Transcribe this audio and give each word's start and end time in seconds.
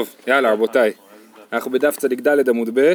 טוב, 0.00 0.14
יאללה 0.26 0.52
רבותיי, 0.52 0.92
אנחנו 1.52 1.70
בדף 1.70 1.96
צ"ד 1.96 2.48
עמוד 2.48 2.70
ב', 2.74 2.92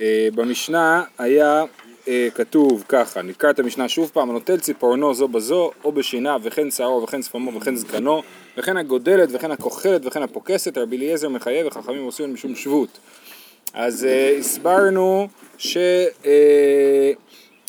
אה, 0.00 0.28
במשנה 0.34 1.02
היה 1.18 1.64
אה, 2.08 2.28
כתוב 2.34 2.84
ככה, 2.88 3.22
נקרא 3.22 3.50
את 3.50 3.58
המשנה 3.58 3.88
שוב 3.88 4.10
פעם, 4.12 4.30
הנוטל 4.30 4.56
ציפורנו 4.56 5.14
זו 5.14 5.28
בזו, 5.28 5.70
או 5.84 5.92
בשיניו, 5.92 6.40
וכן 6.44 6.70
שערו, 6.70 7.02
וכן 7.02 7.22
שפמו, 7.22 7.54
וכן 7.54 7.76
זקנו, 7.76 8.22
וכן 8.56 8.76
הגודלת, 8.76 9.28
וכן 9.32 9.50
הכוחלת, 9.50 10.06
וכן 10.06 10.22
הפוקסת, 10.22 10.78
רבי 10.78 10.96
אליעזר 10.96 11.28
מחייב, 11.28 11.66
וחכמים 11.66 12.04
עושים 12.04 12.34
משום 12.34 12.56
שבות. 12.56 12.98
אז 13.74 14.04
אה, 14.04 14.36
הסברנו 14.38 15.28
ש... 15.58 15.76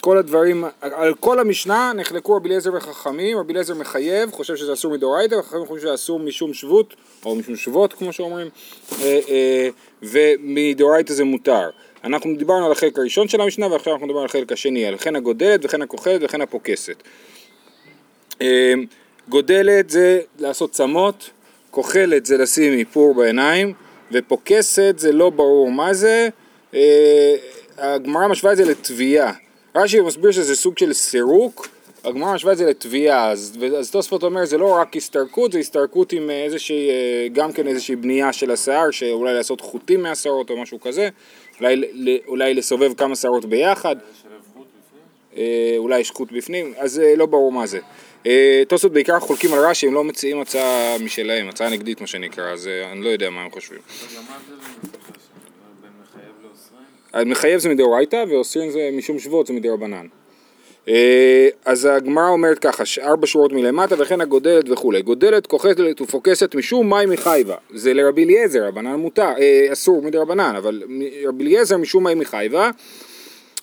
כל 0.01 0.17
הדברים, 0.17 0.63
על 0.81 1.13
כל 1.13 1.39
המשנה 1.39 1.91
נחלקו 1.95 2.35
רבי 2.35 2.49
אליעזר 2.49 2.73
וחכמים, 2.73 3.37
רבי 3.37 3.53
אליעזר 3.53 3.75
מחייב, 3.75 4.31
חושב 4.31 4.55
שזה 4.55 4.73
אסור 4.73 4.93
מדאורייתא, 4.93 5.35
וחכמים 5.35 5.65
חושבים 5.65 5.79
שזה 5.79 5.93
אסור 5.93 6.19
משום 6.19 6.53
שבות, 6.53 6.95
או 7.25 7.35
משום 7.35 7.55
שבות 7.55 7.93
כמו 7.93 8.13
שאומרים, 8.13 8.47
אה, 9.01 9.19
אה, 9.29 9.69
ומדאורייתא 10.03 11.13
זה 11.13 11.23
מותר. 11.23 11.69
אנחנו 12.03 12.35
דיברנו 12.37 12.65
על 12.65 12.71
החלק 12.71 12.99
הראשון 12.99 13.27
של 13.27 13.41
המשנה 13.41 13.67
ועכשיו 13.67 13.93
אנחנו 13.93 14.07
מדברים 14.07 14.21
על 14.21 14.29
החלק 14.29 14.51
השני, 14.51 14.85
על 14.85 14.97
חן 14.97 15.15
הגודלת 15.15 15.65
וכן 15.65 15.81
הכוחלת 15.81 16.21
וכן 16.23 16.41
הפוקסת. 16.41 17.03
אה, 18.41 18.73
גודלת 19.29 19.89
זה 19.89 20.21
לעשות 20.39 20.71
צמות, 20.71 21.29
כוחלת 21.71 22.25
זה 22.25 22.37
לשים 22.37 22.73
איפור 22.73 23.13
בעיניים, 23.13 23.73
ופוקסת 24.11 24.95
זה 24.97 25.11
לא 25.11 25.29
ברור 25.29 25.71
מה 25.71 25.93
זה, 25.93 26.29
הגמרא 27.77 28.27
משווה 28.27 28.51
את 28.51 28.57
זה 28.57 28.65
לתביעה. 28.65 29.33
רש"י 29.75 30.01
מסביר 30.01 30.31
שזה 30.31 30.55
סוג 30.55 30.77
של 30.77 30.93
סירוק, 30.93 31.67
הגמרא 32.03 32.33
משווה 32.33 32.53
את 32.53 32.57
זה 32.57 32.65
לתביעה, 32.65 33.31
אז, 33.31 33.57
אז 33.77 33.91
תוספות 33.91 34.23
אומר 34.23 34.45
זה 34.45 34.57
לא 34.57 34.75
רק 34.75 34.95
הסתרקות, 34.95 35.51
זה 35.51 35.59
הסתרקות 35.59 36.13
עם 36.13 36.29
איזושהי, 36.29 36.89
אה, 36.89 37.27
גם 37.33 37.53
כן 37.53 37.67
איזושהי 37.67 37.95
בנייה 37.95 38.33
של 38.33 38.51
השיער, 38.51 38.91
שאולי 38.91 39.33
לעשות 39.33 39.61
חוטים 39.61 40.03
מהשערות 40.03 40.49
או 40.49 40.61
משהו 40.61 40.79
כזה, 40.79 41.09
אולי, 41.59 41.81
אולי 42.27 42.53
לסובב 42.53 42.93
כמה 42.93 43.15
שערות 43.15 43.45
ביחד, 43.45 43.95
אה, 45.37 45.73
אולי 45.77 45.99
יש 45.99 46.11
חוט 46.11 46.31
בפנים, 46.31 46.73
אז 46.77 46.99
אה, 46.99 47.15
לא 47.15 47.25
ברור 47.25 47.51
מה 47.51 47.67
זה. 47.67 47.79
תוספות 48.67 48.93
בעיקר 48.93 49.19
חולקים 49.19 49.53
על 49.53 49.59
רש"י, 49.59 49.87
הם 49.87 49.93
לא 49.93 50.03
מציעים 50.03 50.41
הצעה 50.41 50.97
משלהם, 50.99 51.49
הצעה 51.49 51.69
נגדית 51.69 52.01
מה 52.01 52.07
שנקרא, 52.07 52.51
אז 52.51 52.69
אני 52.91 53.01
לא 53.01 53.09
יודע 53.09 53.29
מה 53.29 53.41
הם 53.41 53.51
חושבים. 53.51 53.79
מחייב 57.25 57.59
זה 57.59 57.69
מדאורייתא 57.69 58.25
ואוסרין 58.29 58.71
זה 58.71 58.89
משום 58.93 59.19
שבות 59.19 59.47
זה 59.47 59.53
מדרבנן. 59.53 60.05
אה, 60.87 61.49
אז 61.65 61.85
הגמרא 61.85 62.29
אומרת 62.29 62.59
ככה, 62.59 62.83
ארבע 63.01 63.27
שורות 63.27 63.53
מלמטה 63.53 63.95
וכן 63.97 64.21
הגודלת 64.21 64.69
וכולי. 64.69 65.01
גודלת, 65.01 65.47
כוחתת 65.47 66.01
ופוקסת 66.01 66.55
משום 66.55 66.89
מים 66.89 67.09
מחייבה. 67.09 67.55
זה 67.73 67.93
לרבי 67.93 68.23
אליעזר, 68.23 68.67
רבנן 68.67 68.95
מותר, 68.95 69.31
אה, 69.39 69.67
אסור 69.71 70.01
מדרבנן, 70.01 70.55
אבל 70.57 70.83
רבי 71.27 71.43
אליעזר 71.43 71.77
משום 71.77 72.03
מים 72.03 72.19
מחייבה. 72.19 72.69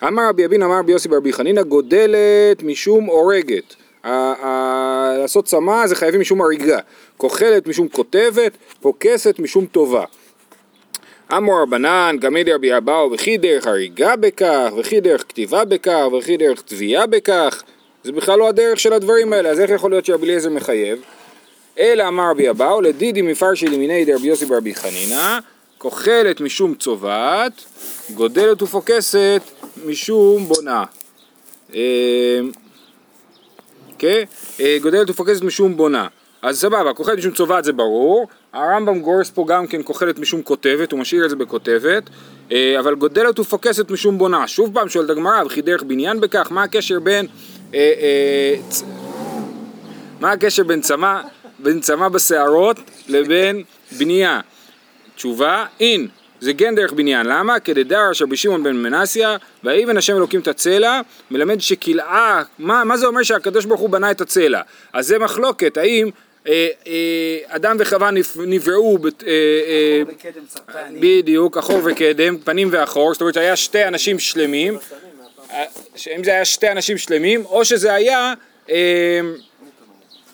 אמר 0.08 0.28
רבי 0.28 0.44
אבין 0.44 0.62
אמר 0.62 0.78
רבי 0.78 0.92
יוסי 0.92 1.08
ברבי 1.08 1.32
חנינא 1.32 1.62
גודלת 1.62 2.62
משום 2.62 3.04
הורגת. 3.04 3.74
לעשות 5.18 5.44
צמא 5.44 5.86
זה 5.86 5.94
חייבים 5.94 6.20
משום 6.20 6.42
הריגה. 6.42 6.78
כוחלת 7.16 7.66
משום 7.66 7.88
כותבת, 7.88 8.52
פוקסת 8.80 9.38
משום 9.38 9.66
טובה. 9.66 10.04
אמור 11.36 11.62
רבנן, 11.62 12.16
גמי 12.20 12.44
דרבי 12.44 12.76
אבאו, 12.76 13.12
וכי 13.12 13.38
דרך 13.38 13.66
הריגה 13.66 14.16
בכך, 14.16 14.70
וכי 14.78 15.00
דרך 15.00 15.24
כתיבה 15.28 15.64
בכך, 15.64 16.04
וכי 16.18 16.36
דרך 16.36 16.62
תביעה 16.62 17.06
בכך, 17.06 17.62
זה 18.04 18.12
בכלל 18.12 18.38
לא 18.38 18.48
הדרך 18.48 18.80
של 18.80 18.92
הדברים 18.92 19.32
האלה, 19.32 19.48
אז 19.48 19.60
איך 19.60 19.70
יכול 19.70 19.90
להיות 19.90 20.04
שרבי 20.04 20.26
אליעזר 20.26 20.50
מחייב? 20.50 20.98
אלא 21.78 22.08
אמר 22.08 22.30
רבי 22.30 22.50
אבאו, 22.50 22.80
לדידי 22.80 23.22
מפרשי 23.22 23.66
למיני 23.66 24.04
דרבי 24.04 24.28
יוסי 24.28 24.46
ברבי 24.46 24.74
חנינא, 24.74 25.38
כוחלת 25.78 26.40
משום 26.40 26.74
צובעת, 26.74 27.52
גודלת 28.14 28.62
ופוקסת 28.62 29.42
משום 29.86 30.44
בונה. 30.44 30.84
אה, 31.74 32.40
כן? 33.98 34.22
גודלת 34.82 35.10
ופוקסת 35.10 35.42
משום 35.42 35.76
בונה. 35.76 36.06
אז 36.48 36.60
סבבה, 36.60 36.92
כוחלת 36.92 37.18
משום 37.18 37.32
צובעת 37.32 37.64
זה 37.64 37.72
ברור, 37.72 38.28
הרמב"ם 38.52 39.00
גורס 39.00 39.30
פה 39.30 39.44
גם 39.48 39.66
כן 39.66 39.82
כוחלת 39.82 40.18
משום 40.18 40.42
כותבת, 40.42 40.92
הוא 40.92 41.00
משאיר 41.00 41.24
את 41.24 41.30
זה 41.30 41.36
בכותבת, 41.36 42.02
אה, 42.52 42.76
אבל 42.78 42.94
גודלת 42.94 43.38
ופוקסת 43.38 43.90
משום 43.90 44.18
בונה. 44.18 44.48
שוב 44.48 44.74
פעם 44.74 44.88
שואלת 44.88 45.10
הגמרא, 45.10 45.44
וכי 45.44 45.62
דרך 45.62 45.82
בניין 45.82 46.20
בכך, 46.20 46.52
מה 46.52 46.62
הקשר 46.62 47.00
בין... 47.00 47.26
אה, 47.74 47.92
אה, 48.00 48.54
מה 50.20 50.32
הקשר 50.32 50.64
בין 50.64 50.80
צמא, 50.80 51.20
בין 51.58 51.80
צמא 51.80 52.08
בשערות 52.08 52.76
לבין 53.08 53.62
בנייה? 53.98 54.40
תשובה, 55.16 55.66
אין. 55.80 56.08
זה 56.40 56.54
כן 56.54 56.74
דרך 56.74 56.92
בניין, 56.92 57.26
למה? 57.26 57.60
כדדר 57.60 58.10
אשר 58.10 58.26
בשמעון 58.26 58.62
בן 58.62 58.76
מנסיה, 58.76 59.36
ויבן 59.64 59.96
השם 59.96 60.16
אלוקים 60.16 60.40
את 60.40 60.48
הצלע, 60.48 61.00
מלמד 61.30 61.60
שכלאה, 61.60 62.42
מה, 62.58 62.84
מה 62.84 62.96
זה 62.96 63.06
אומר 63.06 63.22
שהקדוש 63.22 63.64
ברוך 63.64 63.80
הוא 63.80 63.90
בנה 63.90 64.10
את 64.10 64.20
הצלע? 64.20 64.60
אז 64.92 65.06
זה 65.06 65.18
מחלוקת, 65.18 65.76
האם 65.76 66.10
אדם 67.46 67.76
וחווה 67.78 68.10
נבראו, 68.36 68.98
אה, 69.26 70.02
בדיוק, 71.00 71.56
אחור 71.56 71.80
וקדם, 71.84 72.38
פנים 72.38 72.68
ואחור, 72.72 73.12
זאת 73.12 73.20
אומרת 73.20 73.34
שהיה 73.34 73.56
שתי 73.56 73.84
אנשים 73.84 74.18
שלמים, 74.18 74.78
אם 76.16 76.24
זה 76.24 76.30
היה 76.30 76.44
שתי 76.44 76.70
אנשים 76.70 76.98
שלמים, 76.98 77.44
או 77.44 77.64
שזה 77.64 77.94
היה 77.94 78.34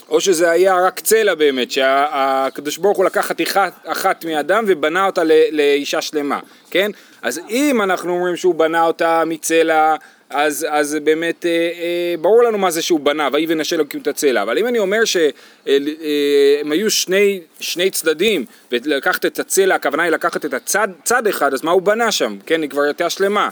או 0.08 0.20
שזה 0.20 0.50
היה 0.50 0.86
רק 0.86 1.00
צלע 1.00 1.34
באמת, 1.34 1.70
שהקדוש 1.70 2.78
ברוך 2.78 2.96
הוא 2.96 3.04
לקח 3.04 3.26
חתיכה 3.26 3.68
אחת 3.84 4.24
מאדם 4.24 4.64
ובנה 4.68 5.06
אותה 5.06 5.22
לאישה 5.50 6.00
שלמה, 6.00 6.40
כן? 6.70 6.90
אז 7.22 7.40
אם 7.50 7.82
אנחנו 7.82 8.12
אומרים 8.12 8.36
שהוא 8.36 8.54
בנה 8.54 8.86
אותה 8.86 9.22
מצלע 9.26 9.94
אז, 10.34 10.66
אז 10.70 10.98
באמת 11.04 11.46
אה, 11.46 11.50
אה, 11.50 12.14
ברור 12.20 12.42
לנו 12.42 12.58
מה 12.58 12.70
זה 12.70 12.82
שהוא 12.82 13.00
בנה, 13.00 13.28
ויהי 13.32 13.46
ונשל 13.48 13.76
אלוקים 13.76 14.00
את 14.00 14.06
הצלע, 14.06 14.42
אבל 14.42 14.58
אם 14.58 14.66
אני 14.66 14.78
אומר 14.78 15.04
שהם 15.04 15.30
אה, 15.68 15.76
אה, 16.66 16.72
היו 16.72 16.90
שני, 16.90 17.40
שני 17.60 17.90
צדדים, 17.90 18.44
ולקחת 18.72 19.26
את 19.26 19.38
הצלע, 19.38 19.74
הכוונה 19.74 20.02
היא 20.02 20.12
לקחת 20.12 20.44
את 20.44 20.54
הצד 20.54 20.88
צד 21.04 21.26
אחד, 21.26 21.54
אז 21.54 21.64
מה 21.64 21.70
הוא 21.70 21.82
בנה 21.82 22.12
שם, 22.12 22.36
כן, 22.46 22.62
היא 22.62 22.70
כבר 22.70 22.82
הייתה 22.82 23.10
שלמה. 23.10 23.48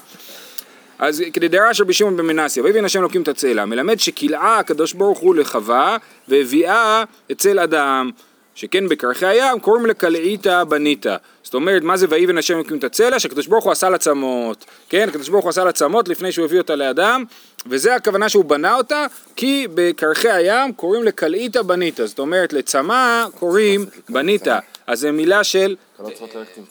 אז 0.98 1.22
כדי 1.32 1.48
דרש 1.48 1.80
רבי 1.80 1.92
שמעון 1.92 2.16
בן 2.16 2.26
מנסיה, 2.26 2.62
ויבן 2.62 2.84
השם 2.84 3.00
אלוקים 3.00 3.22
את 3.22 3.28
הצלע, 3.28 3.64
מלמד 3.64 4.00
שכלאה 4.00 4.58
הקדוש 4.58 4.92
ברוך 4.92 5.18
הוא 5.18 5.34
לחווה, 5.34 5.96
והביאה 6.28 7.04
אצל 7.32 7.58
אדם. 7.58 8.10
שכן 8.54 8.88
בקרחי 8.88 9.26
הים 9.26 9.60
קוראים 9.60 9.86
לקלעיתא 9.86 10.64
בניתא. 10.64 11.16
זאת 11.42 11.54
אומרת, 11.54 11.82
מה 11.82 11.96
זה 11.96 12.06
ויבן 12.08 12.38
השם 12.38 12.54
אלוקים 12.54 12.78
את 12.78 12.84
הצלע? 12.84 13.18
שהקדוש 13.18 13.46
ברוך 13.46 13.64
הוא 13.64 13.72
עשה 13.72 13.88
לה 13.88 13.98
צמות. 13.98 14.64
כן, 14.88 15.08
הקדוש 15.08 15.28
ברוך 15.28 15.44
הוא 15.44 15.50
עשה 15.50 15.64
לה 15.64 15.72
צמות 15.72 16.08
לפני 16.08 16.32
שהוא 16.32 16.44
הביא 16.44 16.58
אותה 16.58 16.76
לאדם, 16.76 17.24
וזה 17.66 17.94
הכוונה 17.94 18.28
שהוא 18.28 18.44
בנה 18.44 18.76
אותה, 18.76 19.06
כי 19.36 19.66
בקרחי 19.74 20.30
הים 20.30 20.72
קוראים 20.72 21.02
לקלעיתא 21.02 21.62
בניתא. 21.62 22.06
זאת 22.06 22.18
אומרת, 22.18 22.52
לצמא 22.52 23.26
קוראים 23.38 23.86
בניתא. 24.08 24.58
אז 24.86 25.00
זו 25.00 25.12
מילה 25.12 25.44
של... 25.44 25.76
כלות 25.96 26.12
צריכות 26.12 26.34
ללכת 26.34 26.56
עם 26.56 26.64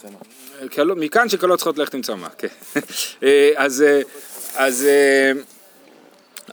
צמא. 0.74 0.96
מכאן 0.96 1.30
שכלות 1.30 1.60
צריכות 1.60 1.78
ללכת 1.78 1.94
עם 1.94 2.02
צמא, 2.02 2.28
כן. 2.38 2.48
אה, 3.24 3.52
אז... 3.56 3.82
אה, 3.82 4.02
אז 4.56 4.86
אה, 4.86 5.42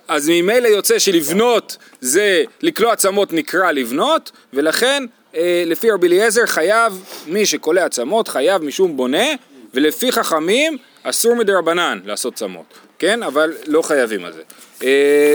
אז 0.08 0.28
ממילא 0.28 0.68
יוצא 0.68 0.98
שלבנות 0.98 1.76
זה 2.00 2.44
לקלוע 2.62 2.96
צמות 2.96 3.32
נקרא 3.32 3.72
לבנות 3.72 4.30
ולכן 4.52 5.04
לפי 5.66 5.90
רבי 5.90 6.06
אליעזר 6.06 6.46
חייב, 6.46 7.04
מי 7.26 7.46
שקולע 7.46 7.84
עצמות 7.84 8.28
חייב 8.28 8.62
משום 8.62 8.96
בונה, 8.96 9.26
ולפי 9.74 10.12
חכמים 10.12 10.78
אסור 11.02 11.34
מדי 11.34 11.52
רבנן 11.52 12.00
לעשות 12.04 12.34
צמות, 12.34 12.74
כן? 12.98 13.22
אבל 13.22 13.54
לא 13.66 13.82
חייבים 13.82 14.24
על 14.24 14.32
זה. 14.32 14.42
אה, 14.82 15.34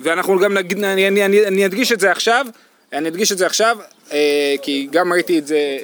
ואנחנו 0.00 0.38
גם 0.38 0.54
נגיד, 0.54 0.84
אני, 0.84 1.08
אני, 1.08 1.24
אני, 1.24 1.46
אני 1.46 1.66
אדגיש 1.66 1.92
את 1.92 2.00
זה 2.00 2.10
עכשיו, 2.10 2.46
אני 2.92 3.08
אדגיש 3.08 3.32
את 3.32 3.38
זה 3.38 3.46
עכשיו, 3.46 3.78
אה, 4.12 4.54
כי 4.62 4.88
גם 4.90 5.12
ראיתי 5.12 5.38
את 5.38 5.46
זה, 5.46 5.78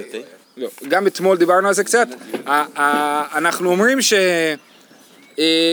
לא, 0.56 0.68
גם 0.88 1.06
אתמול 1.06 1.36
דיברנו 1.36 1.68
על 1.68 1.74
זה 1.74 1.84
קצת, 1.84 2.08
אנחנו 2.46 3.70
אומרים 3.70 4.02
ש... 4.02 4.12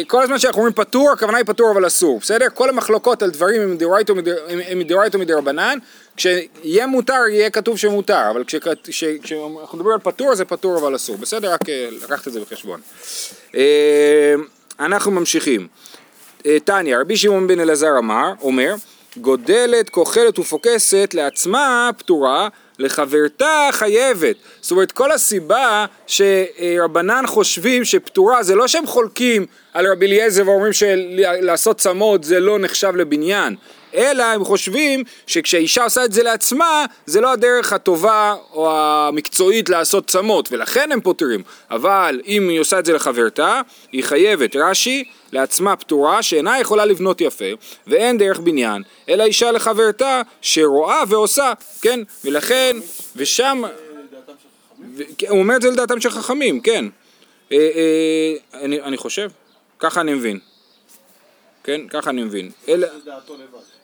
כל 0.08 0.24
הזמן 0.24 0.40
שאנחנו 0.40 0.60
אומרים 0.60 0.74
פטור, 0.74 1.12
הכוונה 1.12 1.38
היא 1.38 1.46
פטור 1.46 1.72
אבל 1.72 1.88
אסור, 1.88 2.20
בסדר? 2.20 2.46
כל 2.54 2.70
המחלוקות 2.70 3.24
על 3.24 3.30
דברים 3.30 3.62
הם 4.68 4.80
מדאורייתא 4.80 5.18
ומדרבנן, 5.18 5.78
כשיהיה 6.16 6.88
מותר 6.88 7.22
יהיה 7.32 7.50
כתוב 7.50 7.78
שמותר, 7.78 8.32
אבל 8.32 8.44
כשאנחנו 8.44 9.78
מדברים 9.78 9.94
על 9.94 10.00
פטור 10.00 10.36
זה 10.36 10.46
פטור 10.46 10.78
אבל 10.78 10.96
אסור, 10.96 11.18
בסדר? 11.18 11.54
רק 11.54 11.70
אה, 11.70 11.90
לקחת 11.92 12.28
את 12.28 12.34
זה 12.34 12.40
בחשבון. 12.40 12.82
אה, 13.56 14.34
אנחנו 14.80 15.12
ממשיכים. 15.12 15.68
טניה, 16.64 16.96
אה, 16.96 17.02
רבי 17.02 17.18
שמעון 17.18 17.48
בן 17.48 17.60
אלעזר 17.60 17.98
אמר, 17.98 18.34
אומר, 18.42 18.76
גודלת, 19.18 19.90
כוחלת 19.90 20.40
ופוקסת 20.40 21.14
לעצמה 21.14 21.90
פטורה, 21.98 22.48
לחברתה 22.80 23.70
חייבת. 23.72 24.36
זאת 24.62 24.72
אומרת, 24.72 24.92
כל 24.92 25.12
הסיבה 25.12 25.86
שרבנן 26.08 27.24
חושבים 27.28 27.86
שפטורה, 27.86 28.44
זה 28.44 28.56
לא 28.56 28.68
שהם 28.68 28.88
חולקים 28.88 29.46
על 29.74 29.92
רבי 29.92 30.06
אליעזר 30.06 30.48
ואומרים 30.48 30.74
שלעשות 30.74 31.78
צמות 31.78 32.24
זה 32.24 32.40
לא 32.40 32.60
נחשב 32.60 32.96
לבניין, 32.96 33.56
אלא 33.94 34.24
הם 34.24 34.44
חושבים 34.44 35.04
שכשאישה 35.28 35.84
עושה 35.84 36.06
את 36.06 36.14
זה 36.14 36.24
לעצמה, 36.24 36.86
זה 37.06 37.22
לא 37.22 37.32
הדרך 37.32 37.74
הטובה 37.74 38.36
או 38.54 38.72
המקצועית 38.74 39.70
לעשות 39.70 40.08
צמות, 40.08 40.52
ולכן 40.52 40.92
הם 40.92 41.02
פותרים. 41.02 41.44
אבל 41.72 42.22
אם 42.28 42.50
היא 42.50 42.60
עושה 42.60 42.80
את 42.80 42.86
זה 42.86 42.94
לחברתה, 42.94 43.62
היא 43.92 44.04
חייבת, 44.04 44.56
רש"י, 44.56 45.04
לעצמה 45.32 45.76
פטורה 45.76 46.24
שאינה 46.24 46.60
יכולה 46.60 46.86
לבנות 46.86 47.22
יפה, 47.22 47.46
ואין 47.88 48.18
דרך 48.18 48.40
בניין, 48.40 48.84
אלא 49.10 49.24
אישה 49.24 49.52
לחברתה 49.52 50.22
שרואה 50.42 51.04
ועושה, 51.08 51.54
כן? 51.82 52.00
ולכן, 52.26 52.78
ושם... 53.16 53.62
הוא 55.30 55.40
אומר 55.40 55.56
את 55.56 55.62
זה 55.62 55.70
לדעתם 55.70 56.02
של 56.02 56.10
חכמים, 56.10 56.62
כן. 56.62 56.86
אה, 57.52 57.58
אה, 58.56 58.60
אני 58.64 58.98
חושב, 58.98 59.30
ככה 59.80 60.02
אני 60.02 60.14
מבין. 60.14 60.40
כן, 61.70 61.82
ככה 61.90 62.10
אני 62.10 62.24
מבין. 62.24 62.52
אלא, 62.68 62.88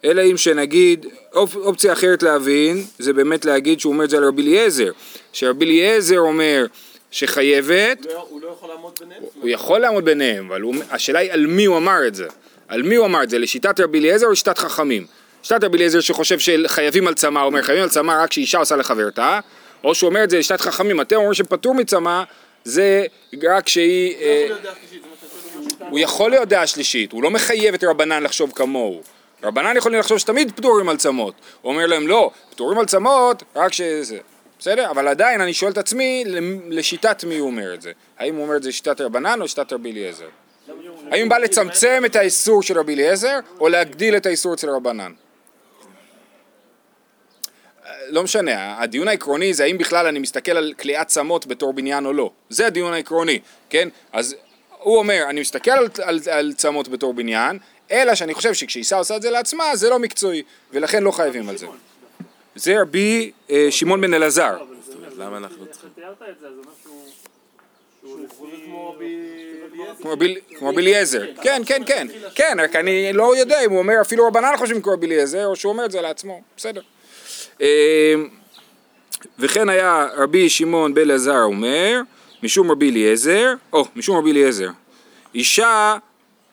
אלא 0.05 0.21
אם 0.31 0.37
שנגיד, 0.37 1.05
אופ, 1.33 1.55
אופציה 1.55 1.93
אחרת 1.93 2.23
להבין, 2.23 2.83
זה 2.99 3.13
באמת 3.13 3.45
להגיד 3.45 3.79
שהוא 3.79 3.93
אומר 3.93 4.03
את 4.03 4.09
זה 4.09 4.17
על 4.17 4.23
רבי 4.23 4.41
אליעזר. 4.41 4.91
שרבי 5.33 5.65
אליעזר 5.65 6.19
אומר 6.19 6.65
שחייבת, 7.11 8.05
הוא 8.05 8.13
לא- 8.13 8.27
הוא 8.29 8.41
לא 8.41 8.47
יכול 8.47 8.69
לעמוד 8.69 8.99
ביניהם? 8.99 9.23
הוא 9.41 9.49
יכול 9.49 9.79
לעמוד 9.79 10.05
ביניהם, 10.05 10.51
אבל 10.51 10.61
הוא, 10.61 10.75
השאלה 10.91 11.19
היא 11.19 11.31
על 11.31 11.45
מי 11.45 11.65
הוא 11.65 11.77
אמר 11.77 12.07
את 12.07 12.15
זה. 12.15 12.27
על 12.67 12.83
מי 12.83 12.95
הוא 12.95 13.05
אמר 13.05 13.23
את 13.23 13.29
זה, 13.29 13.39
לשיטת 13.39 13.79
רבי 13.79 13.99
אליעזר 13.99 14.25
או 14.27 14.31
לשיטת 14.31 14.57
חכמים? 14.57 15.05
שיטת 15.43 15.63
רבי 15.63 15.77
אליעזר 15.77 15.99
שחושב 15.99 16.39
שחייבים 16.39 17.07
על 17.07 17.13
צמא, 17.13 17.39
הוא 17.39 17.45
אומר 17.47 17.61
חייבים 17.61 17.83
על 17.83 17.89
צמא 17.89 18.23
רק 18.23 18.29
כשאישה 18.29 18.57
עושה 18.57 18.75
לחברתה, 18.75 19.39
או 19.83 19.95
שהוא 19.95 20.09
אומר 20.09 20.23
את 20.23 20.29
זה 20.29 20.39
לשיטת 20.39 20.61
חכמים, 20.61 21.01
אתם 21.01 21.15
אומרים 21.15 21.33
שפטור 21.33 21.75
מצמא 21.75 22.23
זה 22.63 23.05
רק 23.43 23.67
שהיא... 23.67 24.15
הוא 25.95 25.99
יכול 25.99 26.31
להיות 26.31 26.49
דעה 26.49 26.67
שלישית, 26.67 27.11
הוא 27.11 27.23
לא 27.23 27.31
מחייב 27.31 27.73
את 27.73 27.83
רבנן 27.83 28.23
לחשוב 28.23 28.51
כמוהו. 28.55 29.01
רבנן 29.43 29.77
יכולים 29.77 29.99
לחשוב 29.99 30.17
שתמיד 30.17 30.51
פטורים 30.55 30.89
על 30.89 30.97
צמות. 30.97 31.33
הוא 31.61 31.71
אומר 31.73 31.85
להם 31.85 32.07
לא, 32.07 32.31
פטורים 32.49 32.79
על 32.79 32.85
צמות 32.85 33.43
רק 33.55 33.73
שזה. 33.73 34.17
בסדר? 34.59 34.91
אבל 34.91 35.07
עדיין 35.07 35.41
אני 35.41 35.53
שואל 35.53 35.71
את 35.71 35.77
עצמי 35.77 36.23
לשיטת 36.69 37.23
מי 37.23 37.37
הוא 37.37 37.47
אומר 37.47 37.73
את 37.73 37.81
זה. 37.81 37.91
האם 38.17 38.35
הוא 38.35 38.43
אומר 38.43 38.57
את 38.57 38.63
זה 38.63 38.69
לשיטת 38.69 39.01
רבנן 39.01 39.41
או 39.41 39.47
שיטת 39.47 39.73
רבי 39.73 39.91
אליעזר? 39.91 40.27
האם 41.11 41.29
בא 41.29 41.37
לצמצם 41.37 42.03
את 42.05 42.15
האיסור 42.15 42.63
של 42.63 42.79
רבי 42.79 42.93
אליעזר 42.93 43.39
או 43.59 43.69
להגדיל 43.69 44.17
את 44.17 44.25
האיסור 44.25 44.53
אצל 44.53 44.69
רבנן? 44.69 45.11
לא 48.09 48.23
משנה, 48.23 48.81
הדיון 48.81 49.07
העקרוני 49.07 49.53
זה 49.53 49.63
האם 49.63 49.77
בכלל 49.77 50.07
אני 50.07 50.19
מסתכל 50.19 50.51
על 50.51 50.73
כליאת 50.79 51.07
צמות 51.07 51.47
בתור 51.47 51.73
בניין 51.73 52.05
או 52.05 52.13
לא. 52.13 52.31
זה 52.49 52.67
הדיון 52.67 52.93
העקרוני, 52.93 53.39
כן? 53.69 53.89
אז 54.13 54.35
הוא 54.85 54.97
אומר, 54.97 55.23
אני 55.29 55.41
מסתכל 55.41 55.71
על, 55.71 55.87
על, 56.03 56.19
על 56.31 56.53
צמות 56.53 56.87
בתור 56.87 57.13
בניין, 57.13 57.59
אלא 57.91 58.15
שאני 58.15 58.33
חושב 58.33 58.53
שכשאישה 58.53 58.97
עושה 58.97 59.15
את 59.15 59.21
זה 59.21 59.29
לעצמה, 59.29 59.75
זה 59.75 59.89
לא 59.89 59.99
מקצועי, 59.99 60.43
ולכן 60.73 61.03
לא 61.03 61.11
חייבים 61.11 61.49
על 61.49 61.57
זה. 61.57 61.67
זה 62.55 62.81
רבי 62.81 63.31
אה, 63.49 63.67
שמעון 63.69 64.01
בן 64.01 64.13
אלעזר. 64.13 64.57
למה 65.17 65.37
אנחנו 65.37 65.65
צריכים? 65.65 65.89
כמו 68.65 68.93
רבי 68.93 70.25
אליעזר. 70.25 70.57
כמו 70.57 70.69
רבי 70.69 70.81
אליעזר. 70.81 71.25
כן, 71.41 71.61
כן, 71.65 71.81
כן. 71.85 72.07
כן, 72.35 72.57
רק 72.63 72.75
אני 72.75 73.13
לא 73.13 73.37
יודע 73.37 73.65
אם 73.65 73.71
הוא 73.71 73.79
אומר, 73.79 74.01
אפילו 74.01 74.27
רבנן 74.27 74.57
חושבים 74.57 74.81
כמו 74.81 74.93
רבי 74.93 75.07
אליעזר, 75.07 75.45
או 75.45 75.55
שהוא 75.55 75.71
אומר 75.73 75.85
את 75.85 75.91
זה 75.91 76.01
לעצמו. 76.01 76.41
בסדר. 76.57 76.81
אה, 77.61 78.15
וכן 79.39 79.69
היה 79.69 80.07
רבי 80.15 80.49
שמעון 80.49 80.93
בן 80.93 81.01
אלעזר 81.01 81.43
אומר, 81.43 82.01
משום 82.45 82.71
רבי 82.71 82.89
אליעזר, 82.89 83.53
או, 83.73 83.85
משום 83.95 84.17
רבי 84.17 84.31
אליעזר. 84.31 84.69
אישה, 85.35 85.97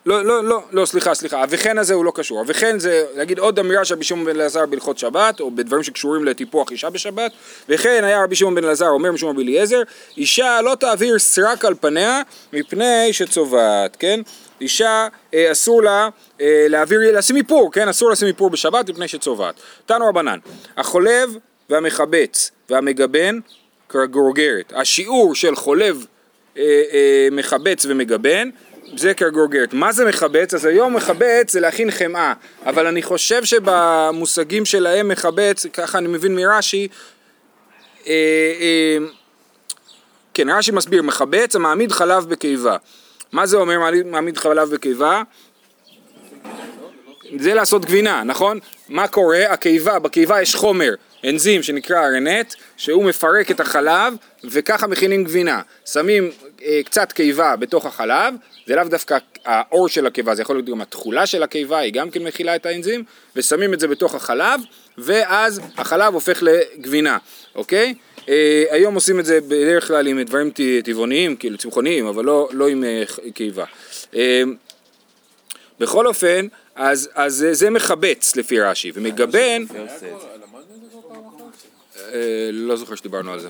לא, 0.07 0.25
לא, 0.25 0.45
לא, 0.45 0.63
לא, 0.73 0.85
סליחה, 0.85 1.15
סליחה, 1.15 1.45
וכן 1.49 1.79
הזה 1.79 1.95
הוא 1.95 2.05
לא 2.05 2.13
קשור. 2.15 2.45
וכן 2.47 2.79
זה, 2.79 3.05
להגיד 3.15 3.39
עוד 3.39 3.59
אמירה 3.59 3.85
של 3.85 3.95
רבי 3.95 4.05
שמעון 4.05 4.25
בן 4.25 4.37
אלעזר 4.37 4.67
בהלכות 4.67 4.99
שבת, 4.99 5.41
או 5.41 5.51
בדברים 5.51 5.83
שקשורים 5.83 6.25
לטיפוח 6.25 6.71
אישה 6.71 6.91
בשבת, 6.91 7.33
וכן 7.69 8.05
היה 8.05 8.25
רבי 8.25 8.37
שמעון 8.37 8.55
בן 8.55 8.65
אלעזר 8.65 8.89
אומר 8.89 9.13
משום 9.13 9.31
רבי 9.31 9.43
אליעזר, 9.43 9.83
אישה 10.17 10.61
לא 10.63 10.75
תעביר 10.75 11.19
סרק 11.19 11.65
על 11.65 11.75
פניה 11.81 12.23
מפני 12.53 13.13
שצובעת, 13.13 13.97
כן? 13.97 14.21
אישה 14.61 15.09
אה, 15.35 15.53
אסור 15.53 15.83
לה 15.83 16.09
אה, 16.41 16.67
להעביר, 16.69 17.19
לשים 17.19 17.37
איפור, 17.37 17.73
כן? 17.73 17.89
אסור 17.89 18.11
לשים 18.11 18.29
איפור 18.29 18.51
בשבת 18.51 18.91
מפני 18.91 19.09
שצובעת. 19.09 19.55
תנו 19.87 20.07
רבנן, 20.09 20.39
החולב 20.77 21.37
והמחבץ 21.71 22.51
והמגבן 22.71 23.39
כגורגרת. 23.93 24.73
השיעור 24.77 25.35
של 25.35 25.57
חולב, 25.57 26.07
אה, 26.57 26.63
אה, 26.93 27.29
מחבץ 27.33 27.87
ומגבן 27.89 28.51
זה 28.97 29.15
כגורגרת. 29.15 29.75
מה 29.75 29.93
זה 29.93 30.05
מחבץ? 30.05 30.55
אז 30.55 30.65
היום 30.65 30.95
מחבץ 30.97 31.53
זה 31.53 31.61
להכין 31.61 31.91
חמאה, 31.91 32.33
אבל 32.67 32.87
אני 32.87 33.03
חושב 33.03 33.45
שבמושגים 33.45 34.65
שלהם 34.65 35.09
מחבץ, 35.09 35.67
ככה 35.67 35.99
אני 35.99 36.09
מבין 36.09 36.37
מרש"י, 36.37 36.89
אה, 38.07 38.13
אה, 38.61 38.97
כן, 40.35 40.51
רש"י 40.51 40.71
מסביר, 40.73 41.03
מחבץ 41.03 41.57
המעמיד 41.57 41.93
חלב 41.93 42.25
בקיבה. 42.29 42.77
מה 43.33 43.47
זה 43.47 43.57
אומר 43.57 43.79
מעמיד- 44.05 44.39
חלב 44.39 44.71
בקיבה? 44.71 45.23
זה 47.39 47.55
לעשות 47.55 47.85
גבינה, 47.85 48.23
נכון? 48.25 48.59
מה 48.89 49.09
קורה? 49.09 49.45
הקיבה, 49.49 49.99
בקיבה 49.99 50.43
יש 50.43 50.55
חומר, 50.55 50.95
אנזים 51.25 51.63
שנקרא 51.63 52.07
ארנט, 52.07 52.55
שהוא 52.77 53.05
מפרק 53.05 53.51
את 53.51 53.61
החלב 53.61 54.15
וככה 54.45 54.87
מכינים 54.87 55.25
גבינה. 55.25 55.61
שמים 55.87 56.31
אה, 56.63 56.81
קצת 56.85 57.13
קיבה 57.13 57.57
בתוך 57.57 57.87
החלב, 57.87 58.35
זה 58.67 58.77
לאו 58.77 58.85
דווקא 58.85 59.19
העור 59.45 59.89
של 59.89 60.07
הקיבה, 60.07 60.35
זה 60.35 60.43
יכול 60.43 60.57
להיות 60.57 60.67
גם 60.67 60.81
התכולה 60.81 61.27
של 61.27 61.43
הקיבה, 61.43 61.79
היא 61.79 61.93
גם 61.93 62.11
כן 62.11 62.23
מכילה 62.23 62.57
את 62.57 62.67
האנזים, 62.67 63.05
ושמים 63.37 63.75
את 63.75 63.81
זה 63.81 63.89
בתוך 63.89 64.15
החלב, 64.15 64.61
ואז 64.99 65.61
החלב 65.77 66.15
הופך 66.15 66.43
לגבינה, 66.43 67.19
אוקיי? 67.55 67.95
אה, 68.29 68.65
היום 68.71 68.95
עושים 68.95 69.21
את 69.21 69.25
זה 69.25 69.41
בדרך 69.41 69.89
כלל 69.89 70.07
עם 70.07 70.23
דברים 70.23 70.51
טבעוניים, 70.85 71.37
כאילו 71.37 71.59
צמחוניים, 71.59 72.07
אבל 72.07 72.25
לא, 72.25 72.49
לא 72.53 72.69
עם 72.69 72.85
אה, 72.85 73.03
קיבה. 73.35 73.65
אה, 74.15 74.43
בכל 75.81 76.07
אופן, 76.07 76.47
אז, 76.75 77.11
אז 77.15 77.47
זה 77.53 77.71
מחבץ 77.71 78.37
לפי 78.37 78.61
רש"י, 78.61 78.93
ומגבן, 78.95 79.65
זה 79.73 79.81
עושה 79.81 79.95
את 79.95 80.21
זה. 80.21 80.27
אה, 81.97 82.02
לא 82.53 82.77
זוכר 82.77 82.95
שדיברנו 82.95 83.33
על 83.33 83.41
זה. 83.41 83.49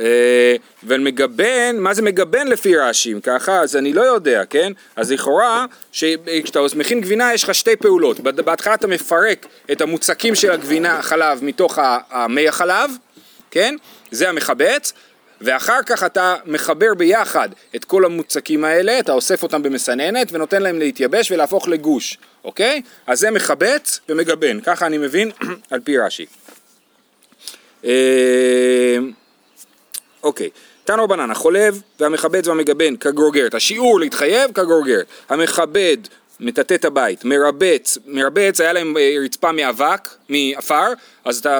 אה, 0.00 0.56
ומגבן, 0.84 1.76
מה 1.78 1.94
זה 1.94 2.02
מגבן 2.02 2.46
לפי 2.46 2.76
רש"י, 2.76 3.12
אם 3.12 3.20
ככה, 3.20 3.60
אז 3.60 3.76
אני 3.76 3.92
לא 3.92 4.02
יודע, 4.02 4.42
כן? 4.50 4.72
אז 4.96 5.12
לכאורה, 5.12 5.66
כשאתה 5.92 6.60
מכין 6.76 7.00
גבינה 7.00 7.34
יש 7.34 7.44
לך 7.44 7.54
שתי 7.54 7.76
פעולות, 7.76 8.20
בהתחלה 8.20 8.74
אתה 8.74 8.86
מפרק 8.86 9.46
את 9.72 9.80
המוצקים 9.80 10.34
של 10.34 10.50
הגבינה, 10.50 10.98
החלב, 10.98 11.44
מתוך 11.44 11.78
המי 12.10 12.48
החלב, 12.48 12.90
כן? 13.50 13.76
זה 14.10 14.28
המחבץ, 14.28 14.92
ואחר 15.40 15.82
כך 15.86 16.04
אתה 16.04 16.36
מחבר 16.46 16.94
ביחד 16.94 17.48
את 17.76 17.84
כל 17.84 18.04
המוצקים 18.04 18.64
האלה, 18.64 18.98
אתה 18.98 19.12
אוסף 19.12 19.42
אותם 19.42 19.62
במסננת 19.62 20.32
ונותן 20.32 20.62
להם 20.62 20.78
להתייבש 20.78 21.30
ולהפוך 21.30 21.68
לגוש, 21.68 22.18
אוקיי? 22.44 22.82
אז 23.06 23.20
זה 23.20 23.30
מחבץ 23.30 24.00
ומגבן, 24.08 24.60
ככה 24.60 24.86
אני 24.86 24.98
מבין 24.98 25.30
על 25.70 25.80
פי 25.80 25.98
רש"י. 25.98 26.26
אה, 27.84 28.98
אוקיי, 30.22 30.50
תנו 30.84 31.04
רבנן, 31.04 31.30
החולב 31.30 31.82
והמכבד 32.00 32.46
והמגבן 32.46 32.96
כגרוגרת, 32.96 33.54
השיעור 33.54 34.00
להתחייב 34.00 34.52
כגרוגרת, 34.52 35.06
המכבד 35.28 35.96
מטאטא 36.40 36.74
את 36.74 36.84
הבית, 36.84 37.24
מרבץ, 37.24 37.98
מרבץ 38.06 38.60
היה 38.60 38.72
להם 38.72 38.96
אה, 38.96 39.16
רצפה 39.24 39.52
מאבק, 39.52 40.08
מעפר, 40.28 40.92
אז 41.24 41.38
אתה 41.38 41.58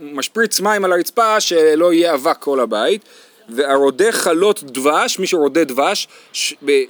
משפריץ 0.00 0.60
מים 0.60 0.84
על 0.84 0.92
הרצפה 0.92 1.40
שלא 1.40 1.92
יהיה 1.92 2.14
אבק 2.14 2.36
כל 2.38 2.60
הבית, 2.60 3.04
והרודה 3.52 4.12
חלות 4.12 4.62
דבש, 4.62 5.18
מי 5.18 5.26
שרודה 5.26 5.64
דבש, 5.64 6.08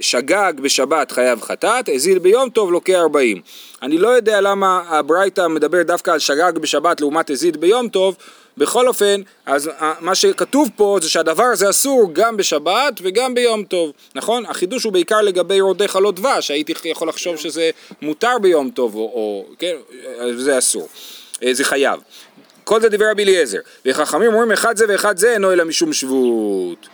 שגג 0.01 0.53
בשבת 0.63 1.13
חייב 1.13 1.41
חטאת, 1.41 1.89
הזיל 1.89 2.19
ביום 2.19 2.51
טוב 2.51 2.73
לוקח 2.73 2.95
ארבעים. 2.95 3.41
אני 3.83 3.99
לא 3.99 4.09
יודע 4.09 4.41
למה 4.41 4.83
הברייתא 4.89 5.47
מדבר 5.49 5.83
דווקא 5.83 6.11
על 6.11 6.19
שגג 6.19 6.53
בשבת 6.59 7.01
לעומת 7.01 7.31
הזיל 7.31 7.57
ביום 7.57 7.89
טוב, 7.89 8.17
בכל 8.57 8.89
אופן, 8.89 9.21
אז 9.47 9.69
אה, 9.69 9.93
מה 10.01 10.15
שכתוב 10.15 10.69
פה 10.77 10.99
זה 11.03 11.09
שהדבר 11.11 11.45
הזה 11.45 11.71
אסור 11.71 12.11
גם 12.13 12.37
בשבת 12.37 13.01
וגם 13.03 13.35
ביום 13.35 13.65
טוב, 13.65 13.93
נכון? 14.15 14.47
החידוש 14.47 14.85
הוא 14.85 14.93
בעיקר 14.93 15.21
לגבי 15.21 15.61
רודה 15.61 15.89
חלות 15.89 16.15
דבש, 16.15 16.51
הייתי 16.51 16.73
יכול 16.85 17.09
לחשוב 17.09 17.37
שזה 17.37 17.71
מותר 18.03 18.39
ביום 18.43 18.71
טוב, 18.71 18.95
או, 18.95 19.01
או 19.01 19.45
כן, 19.59 19.77
אה, 20.21 20.37
זה 20.37 20.59
אסור, 20.59 20.89
אה, 21.43 21.55
זה 21.55 21.65
חייב. 21.65 22.01
כל 22.71 22.81
זה 22.81 22.89
דיבר 22.89 23.11
רבי 23.11 23.23
אליעזר, 23.23 23.59
וחכמים 23.87 24.33
אומרים 24.33 24.53
אחד 24.53 24.77
זה 24.77 24.85
ואחד 24.89 25.17
זה 25.17 25.33
אינו 25.33 25.53
אלא 25.53 25.65
משום 25.65 25.93
שבות. 25.93 26.89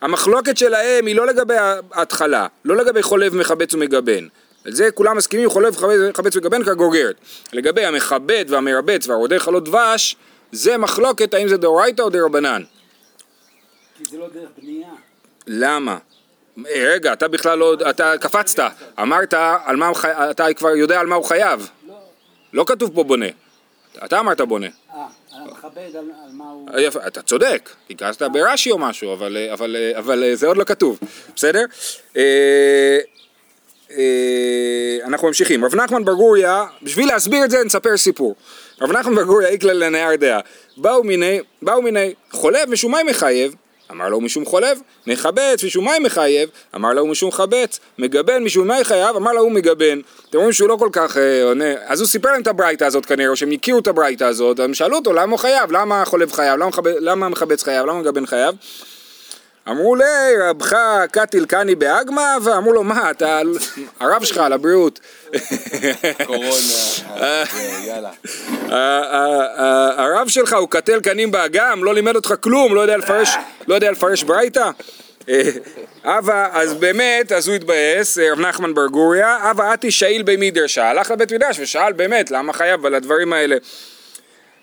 המחלוקת 0.00 0.56
שלהם 0.56 1.06
היא 1.06 1.16
לא 1.16 1.26
לגבי 1.26 1.54
ההתחלה, 1.92 2.46
לא 2.64 2.76
לגבי 2.76 3.02
חולב 3.02 3.34
מחבץ 3.34 3.74
ומגבן. 3.74 4.26
על 4.64 4.72
זה 4.72 4.90
כולם 4.90 5.16
מסכימים, 5.16 5.50
חולב 5.50 5.76
מחבץ 6.10 6.36
ומגבן 6.36 6.64
כגוגרת. 6.64 7.16
לגבי 7.52 7.84
המכבד 7.84 8.44
והמרבץ 8.48 9.08
והרודה 9.08 9.38
חלות 9.38 9.64
דבש, 9.64 10.16
זה 10.52 10.76
מחלוקת 10.76 11.34
האם 11.34 11.48
זה 11.48 11.56
דאורייתא 11.56 12.02
או 12.02 12.10
דרבנן. 12.10 12.62
כי 13.98 14.04
זה 14.10 14.18
לא 14.18 14.28
דרך 14.34 14.48
בנייה. 14.62 14.88
למה? 15.46 15.98
אה, 16.66 16.84
רגע, 16.94 17.12
אתה 17.12 17.28
בכלל 17.28 17.58
לא, 17.58 17.74
אתה 17.90 18.12
קפצת, 18.20 18.62
אמרת 19.02 19.34
על 19.64 19.76
מה. 19.76 19.92
אתה 20.30 20.54
כבר 20.54 20.76
יודע 20.76 21.00
על 21.00 21.06
מה 21.06 21.14
הוא 21.14 21.24
חייב. 21.24 21.68
לא 22.52 22.64
כתוב 22.66 22.90
פה 22.94 23.04
בונה. 23.04 23.26
אתה 24.04 24.20
אמרת 24.20 24.40
בונה. 24.40 24.66
אה, 25.44 25.50
המכבד 25.50 25.96
על 25.96 26.10
על 26.24 26.30
מה 26.32 26.44
הוא... 26.44 26.68
יפה, 26.78 27.06
אתה 27.06 27.22
צודק, 27.22 27.70
הגעת 27.90 28.22
ברש"י 28.22 28.70
או 28.70 28.78
משהו, 28.78 29.12
אבל, 29.12 29.36
אבל, 29.52 29.76
אבל 29.96 30.34
זה 30.34 30.46
עוד 30.46 30.56
לא 30.56 30.64
כתוב, 30.64 30.98
בסדר? 31.36 31.64
אה, 32.16 32.98
אה, 33.90 34.98
אנחנו 35.04 35.28
ממשיכים. 35.28 35.64
רב 35.64 35.74
נחמן 35.74 36.04
בר 36.04 36.12
גוריה, 36.12 36.64
בשביל 36.82 37.08
להסביר 37.08 37.44
את 37.44 37.50
זה 37.50 37.64
נספר 37.64 37.96
סיפור. 37.96 38.34
רב 38.80 38.92
נחמן 38.92 39.14
בר 39.14 39.22
גוריה 39.22 39.48
איקלה 39.48 39.72
לנהר 39.72 40.16
דעה. 40.16 40.40
באו 40.76 41.02
מיני, 41.04 41.40
באו 41.62 41.82
מיני, 41.82 42.14
חולב 42.30 42.70
משום 42.70 42.94
מחייב, 43.10 43.54
אמר 43.90 44.08
לו 44.08 44.20
משום 44.20 44.44
חולב, 44.44 44.78
מחבץ 45.06 45.64
משום 45.64 45.84
מה 45.84 45.92
מחייב, 46.00 46.48
אמר 46.74 46.92
לו 46.92 47.06
משום 47.06 47.30
חבץ, 47.30 47.80
מגבן 47.98 48.44
משום 48.44 48.68
מה 48.68 48.84
חייב, 48.84 49.16
אמר 49.16 49.32
לו 49.32 49.50
מגבן. 49.50 50.00
אתם 50.30 50.38
רואים 50.38 50.52
שהוא 50.52 50.68
לא 50.68 50.76
כל 50.76 50.88
כך 50.92 51.16
אה, 51.16 51.44
עונה, 51.44 51.74
אז 51.86 52.00
הוא 52.00 52.08
סיפר 52.08 52.32
להם 52.32 52.42
את 52.42 52.46
הברייתא 52.46 52.84
הזאת 52.84 53.06
כנראה, 53.06 53.28
או 53.28 53.36
שהם 53.36 53.50
הכירו 53.50 53.78
את 53.78 53.86
הברייתא 53.86 54.24
הזאת, 54.24 54.60
הם 54.60 54.74
שאלו 54.74 54.96
אותו 54.96 55.12
למה 55.12 55.32
הוא 55.32 55.38
חייב, 55.38 55.72
למה 55.72 56.04
חולב 56.04 56.32
חייב, 56.32 56.58
למה, 56.58 56.68
מחבץ, 56.68 56.94
למה 57.00 57.28
מחבץ 57.28 57.62
חייב, 57.62 57.86
למה 57.86 58.00
מגבן 58.00 58.26
חייב. 58.26 58.54
אמרו 59.68 59.96
לי, 59.96 60.04
רבך 60.40 60.76
קטיל 61.10 61.44
קני 61.44 61.74
באגמא, 61.74 62.36
ואמרו 62.42 62.72
לו, 62.72 62.84
מה, 62.84 63.10
אתה, 63.10 63.40
הרב 64.00 64.24
שלך, 64.24 64.42
לבריאות. 64.50 65.00
קורונה, 66.26 66.50
אה, 67.20 67.44
יאללה. 67.86 68.10
הרב 69.96 70.28
שלך 70.28 70.52
הוא 70.52 70.68
קטל 70.68 71.00
קנים 71.00 71.30
באגם, 71.30 71.84
לא 71.84 71.94
לימד 71.94 72.16
אותך 72.16 72.34
כלום, 72.40 72.74
לא 72.74 72.80
יודע 72.80 72.96
לפרש, 72.96 73.36
לא 73.68 73.74
יודע 73.74 73.90
לפרש 73.90 74.22
ברייתא? 74.22 74.70
אה, 75.28 75.50
אבא, 76.04 76.48
אז 76.52 76.74
באמת, 76.74 77.32
אז 77.32 77.48
הוא 77.48 77.56
התבאס, 77.56 78.18
רב 78.18 78.40
נחמן 78.40 78.74
בר 78.74 78.86
גוריה, 78.86 79.50
אבא 79.50 79.72
עתי 79.72 79.90
שאיל 79.90 80.22
במדרשה, 80.22 80.90
הלך 80.90 81.10
לבית 81.10 81.32
מדרש 81.32 81.60
ושאל 81.60 81.92
באמת 81.92 82.30
למה 82.30 82.52
חייב 82.52 82.86
על 82.86 82.94
הדברים 82.94 83.32
האלה. 83.32 83.56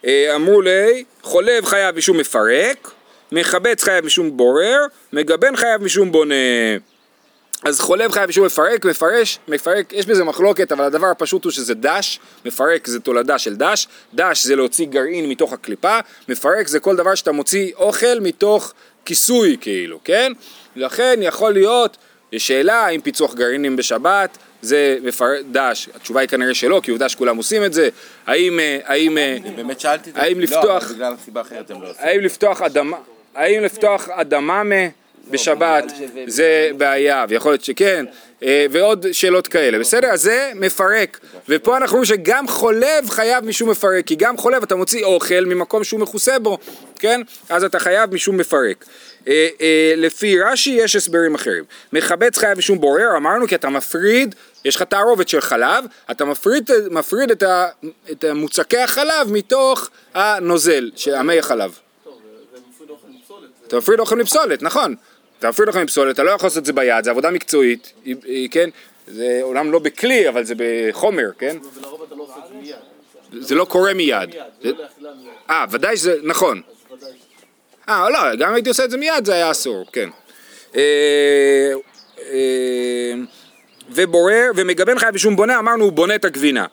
אה, 0.05 0.35
אמרו 0.35 0.61
לי, 0.61 1.03
חולב 1.21 1.65
חייב 1.65 1.97
משום 1.97 2.17
מפרק, 2.17 2.91
מחבץ 3.31 3.83
חייב 3.83 4.05
משום 4.05 4.37
בורר, 4.37 4.79
מגבן 5.13 5.55
חייב 5.55 5.83
משום 5.83 6.11
בונה. 6.11 6.35
אז 7.63 7.79
חולב 7.79 8.11
חייב 8.11 8.29
משום 8.29 8.45
מפרק, 8.45 8.85
מפרש, 8.85 9.39
מפרק, 9.47 9.93
יש 9.93 10.05
בזה 10.05 10.23
מחלוקת, 10.23 10.71
אבל 10.71 10.85
הדבר 10.85 11.07
הפשוט 11.07 11.43
הוא 11.43 11.51
שזה 11.51 11.73
דש, 11.73 12.19
מפרק 12.45 12.87
זה 12.87 12.99
תולדה 12.99 13.37
של 13.39 13.55
דש, 13.55 13.87
דש 14.13 14.45
זה 14.45 14.55
להוציא 14.55 14.85
גרעין 14.85 15.29
מתוך 15.29 15.53
הקליפה, 15.53 15.99
מפרק 16.29 16.67
זה 16.67 16.79
כל 16.79 16.95
דבר 16.95 17.15
שאתה 17.15 17.31
מוציא 17.31 17.71
אוכל 17.75 18.19
מתוך 18.21 18.73
כיסוי 19.05 19.57
כאילו, 19.61 19.99
כן? 20.03 20.31
לכן 20.75 21.19
יכול 21.21 21.53
להיות, 21.53 21.97
יש 22.31 22.47
שאלה 22.47 22.75
האם 22.85 23.01
פיצוח 23.01 23.33
גרעינים 23.33 23.75
בשבת 23.75 24.37
זה 24.61 24.97
מפרק, 25.03 25.39
דש, 25.51 25.89
התשובה 25.95 26.19
היא 26.21 26.29
כנראה 26.29 26.53
שלא, 26.53 26.81
כי 26.83 26.91
עובדה 26.91 27.09
שכולם 27.09 27.37
עושים 27.37 27.65
את 27.65 27.73
זה, 27.73 27.89
האם, 28.27 28.59
אה, 28.59 28.79
האם, 28.85 29.17
אה. 29.17 29.37
האם 30.15 30.37
לא, 30.39 30.43
לפתוח- 30.43 30.91
לא. 30.97 31.05
האם 31.99 32.19
לפתוח 32.21 32.61
אדמה, 32.61 32.97
האם 33.35 33.63
לפתוח 33.63 34.09
אדמה 34.09 34.63
מ- 34.63 34.89
בשבת 35.31 35.83
זה 36.27 36.69
בעיה, 36.77 37.25
ויכול 37.29 37.51
להיות 37.51 37.63
שכן, 37.63 38.05
אה, 38.43 38.65
ועוד 38.71 39.11
שאלות 39.11 39.47
כאלה, 39.47 39.79
בסדר? 39.79 40.07
אז 40.07 40.21
זה 40.21 40.51
מפרק, 40.55 41.19
ופה 41.49 41.77
אנחנו 41.77 41.95
רואים 41.95 42.05
שגם 42.05 42.47
חולב 42.47 43.09
חייב 43.09 43.45
משום 43.45 43.69
מפרק, 43.69 44.05
כי 44.05 44.15
גם 44.15 44.37
חולב 44.37 44.63
אתה 44.63 44.75
מוציא 44.75 45.05
אוכל 45.05 45.45
ממקום 45.45 45.83
שהוא 45.83 45.99
מכוסה 45.99 46.39
בו, 46.39 46.57
כן? 46.99 47.21
אז 47.49 47.63
אתה 47.63 47.79
חייב 47.79 48.13
משום 48.13 48.37
מפרק. 48.37 48.85
אה, 49.27 49.47
אה, 49.61 49.93
לפי 49.97 50.39
רש"י 50.39 50.69
יש 50.69 50.95
הסברים 50.95 51.35
אחרים. 51.35 51.63
מחבץ 51.93 52.37
חייב 52.37 52.57
משום 52.57 52.81
בורר, 52.81 53.17
אמרנו 53.17 53.47
כי 53.47 53.55
אתה 53.55 53.69
מפריד, 53.69 54.35
יש 54.65 54.75
לך 54.75 54.81
תערובת 54.81 55.29
של 55.29 55.41
חלב, 55.41 55.85
אתה 56.11 56.25
מפריד, 56.25 56.69
מפריד 56.91 57.31
את, 57.31 57.43
ה, 57.43 57.67
את 58.11 58.25
מוצקי 58.25 58.77
החלב 58.77 59.31
מתוך 59.31 59.89
הנוזל, 60.13 60.91
של 60.95 61.13
המי 61.13 61.39
החלב. 61.39 61.77
טוב, 62.03 62.13
זה 62.53 62.59
מפריד 62.69 62.89
אוכל 62.89 63.07
זה- 63.71 63.77
אתה 63.77 63.83
מפריד 63.83 63.99
אוכל 63.99 64.15
מפסולת, 64.15 64.61
נכון. 64.63 64.95
אתה 65.39 65.49
מפריד 65.49 65.67
אוכל 65.67 65.83
מפסולת, 65.83 66.15
אתה 66.15 66.23
לא 66.23 66.31
יכול 66.31 66.47
לעשות 66.47 66.57
את 66.61 66.65
זה 66.65 66.73
ביד, 66.73 67.03
זה 67.03 67.11
עבודה 67.11 67.31
מקצועית, 67.31 67.93
היא- 68.05 68.15
היא- 68.23 68.49
כן? 68.51 68.69
זה 69.07 69.39
אומנם 69.41 69.71
לא 69.71 69.79
בכלי, 69.79 70.29
אבל 70.29 70.43
זה 70.43 70.53
בחומר, 70.57 71.29
כן? 71.37 71.57
ולרוב 71.75 72.01
אתה 72.07 72.15
לא 72.15 72.23
עושה 72.23 72.33
את 72.37 72.49
זה 72.49 72.53
מיד. 72.61 72.75
זה 73.43 73.55
לא 73.55 73.65
קורה 73.65 73.93
מיד. 73.93 74.35
לא. 74.63 74.71
אה, 75.49 75.65
ודאי 75.71 75.97
שזה, 75.97 76.15
נכון. 76.23 76.61
אה, 77.89 78.09
לא, 78.09 78.35
גם 78.35 78.49
אם 78.49 78.55
הייתי 78.55 78.69
עושה 78.69 78.85
את 78.85 78.91
זה 78.91 78.97
מיד 78.97 79.25
זה 79.25 79.33
היה 79.33 79.51
אסור, 79.51 79.85
כן. 79.93 80.09
אה, 80.75 81.71
אה, 82.19 83.13
ובורר, 83.89 84.51
ומגוון 84.55 84.99
חייב 84.99 85.13
בשום 85.13 85.35
בונה, 85.35 85.59
אמרנו 85.59 85.83
הוא 85.83 85.91
בונה 85.91 86.15
את 86.15 86.25
הגבינה. 86.25 86.65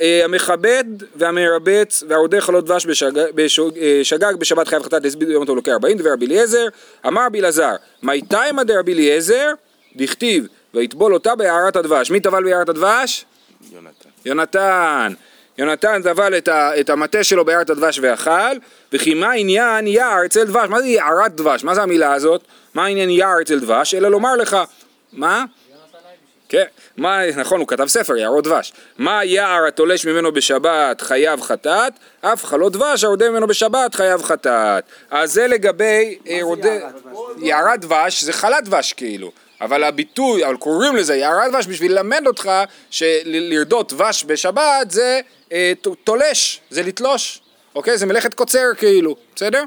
אה, 0.00 0.24
המכבד 0.24 0.84
והמרבץ 1.16 2.02
והרודה 2.08 2.40
חלות 2.40 2.64
דבש 2.64 2.86
בשגג, 3.34 4.24
אה, 4.24 4.36
בשבת 4.38 4.68
חייב 4.68 4.82
חטאת 4.82 5.04
הסביד 5.04 5.28
ביום 5.28 5.44
טוב 5.44 5.56
לוקח 5.56 5.72
ארבעים 5.72 5.98
דבר 5.98 6.12
רבי 6.12 6.26
אליעזר 6.26 6.66
אמר 7.06 7.26
רבי 7.26 7.40
אלעזר 7.40 7.72
מי 8.02 8.22
תימא 8.22 8.62
דרבי 8.62 8.92
אליעזר 8.92 9.50
דכתיב 9.96 10.46
ויטבול 10.74 11.14
אותה 11.14 11.34
בהערת 11.34 11.76
הדבש 11.76 12.10
מי 12.10 12.20
טבל 12.20 12.44
בהערת 12.44 12.68
הדבש? 12.68 13.24
יונתן. 13.72 14.08
יונתן. 14.24 15.12
יונתן 15.58 16.02
טבל 16.02 16.36
את, 16.36 16.48
ה, 16.48 16.80
את 16.80 16.90
המטה 16.90 17.24
שלו 17.24 17.44
בהערת 17.44 17.70
הדבש 17.70 17.98
ואכל, 18.02 18.56
וכי 18.92 19.14
מה 19.14 19.32
עניין 19.32 19.86
יער 19.86 20.26
אצל 20.26 20.44
דבש? 20.44 20.68
מה 20.68 20.82
זה 20.82 20.88
יערת 20.88 21.34
דבש? 21.34 21.64
מה 21.64 21.74
זה 21.74 21.82
המילה 21.82 22.12
הזאת? 22.12 22.42
מה 22.74 22.84
העניין 22.84 23.10
יער 23.10 23.40
אצל 23.42 23.58
דבש? 23.58 23.94
אלא 23.94 24.10
לומר 24.10 24.36
לך, 24.36 24.56
מה? 25.12 25.44
כן, 26.54 26.64
מה, 26.96 27.20
נכון, 27.36 27.60
הוא 27.60 27.68
כתב 27.68 27.86
ספר, 27.86 28.16
יערות 28.16 28.44
דבש. 28.44 28.72
מה 28.98 29.24
יער 29.24 29.66
התולש 29.68 30.06
ממנו 30.06 30.32
בשבת 30.32 31.00
חייב 31.00 31.40
חטאת, 31.40 31.92
אף 32.20 32.44
חלות 32.44 32.72
דבש 32.72 33.04
הרודה 33.04 33.30
ממנו 33.30 33.46
בשבת 33.46 33.94
חייב 33.94 34.22
חטאת. 34.22 34.84
אז 35.10 35.32
זה 35.32 35.46
לגבי 35.46 36.18
אה. 36.28 36.40
יערת 37.38 37.80
דבש 37.80 38.24
זה 38.24 38.32
חלת 38.32 38.64
דבש 38.64 38.92
כאילו. 38.92 39.32
אבל 39.60 39.84
הביטוי, 39.84 40.46
אבל 40.46 40.56
קוראים 40.56 40.96
לזה 40.96 41.16
יערת 41.16 41.52
דבש 41.52 41.66
בשביל 41.66 41.92
ללמד 41.92 42.22
אותך 42.26 42.50
שלרדות 42.90 43.92
דבש 43.92 44.24
בשבת 44.24 44.90
זה 44.90 45.20
אה, 45.52 45.72
תולש, 46.04 46.60
זה 46.70 46.82
לתלוש, 46.82 47.40
אוקיי? 47.74 47.98
זה 47.98 48.06
מלאכת 48.06 48.34
קוצר 48.34 48.66
כאילו, 48.76 49.16
בסדר? 49.36 49.64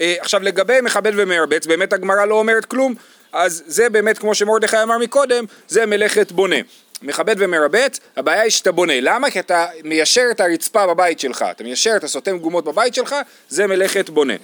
אה, 0.00 0.14
עכשיו 0.18 0.42
לגבי 0.42 0.80
מכבד 0.80 1.12
ומרבץ, 1.16 1.66
באמת 1.66 1.92
הגמרא 1.92 2.24
לא 2.24 2.34
אומרת 2.34 2.64
כלום, 2.64 2.94
אז 3.34 3.62
זה 3.66 3.88
באמת 3.90 4.18
כמו 4.18 4.34
שמרדכי 4.34 4.82
אמר 4.82 4.98
מקודם, 4.98 5.44
זה 5.68 5.86
מלאכת 5.86 6.32
בונה. 6.32 6.56
מכבד 7.02 7.36
ומרבץ, 7.38 8.00
הבעיה 8.16 8.42
היא 8.42 8.50
שאתה 8.50 8.72
בונה. 8.72 8.92
למה? 9.00 9.30
כי 9.30 9.40
אתה 9.40 9.66
מיישר 9.84 10.24
את 10.30 10.40
הרצפה 10.40 10.86
בבית 10.86 11.20
שלך, 11.20 11.44
אתה 11.50 11.64
מיישר, 11.64 11.92
אתה 11.96 12.08
סותם 12.08 12.38
גומות 12.38 12.64
בבית 12.64 12.94
שלך, 12.94 13.16
זה 13.48 13.66
מלאכת 13.66 14.10
בונה. 14.10 14.34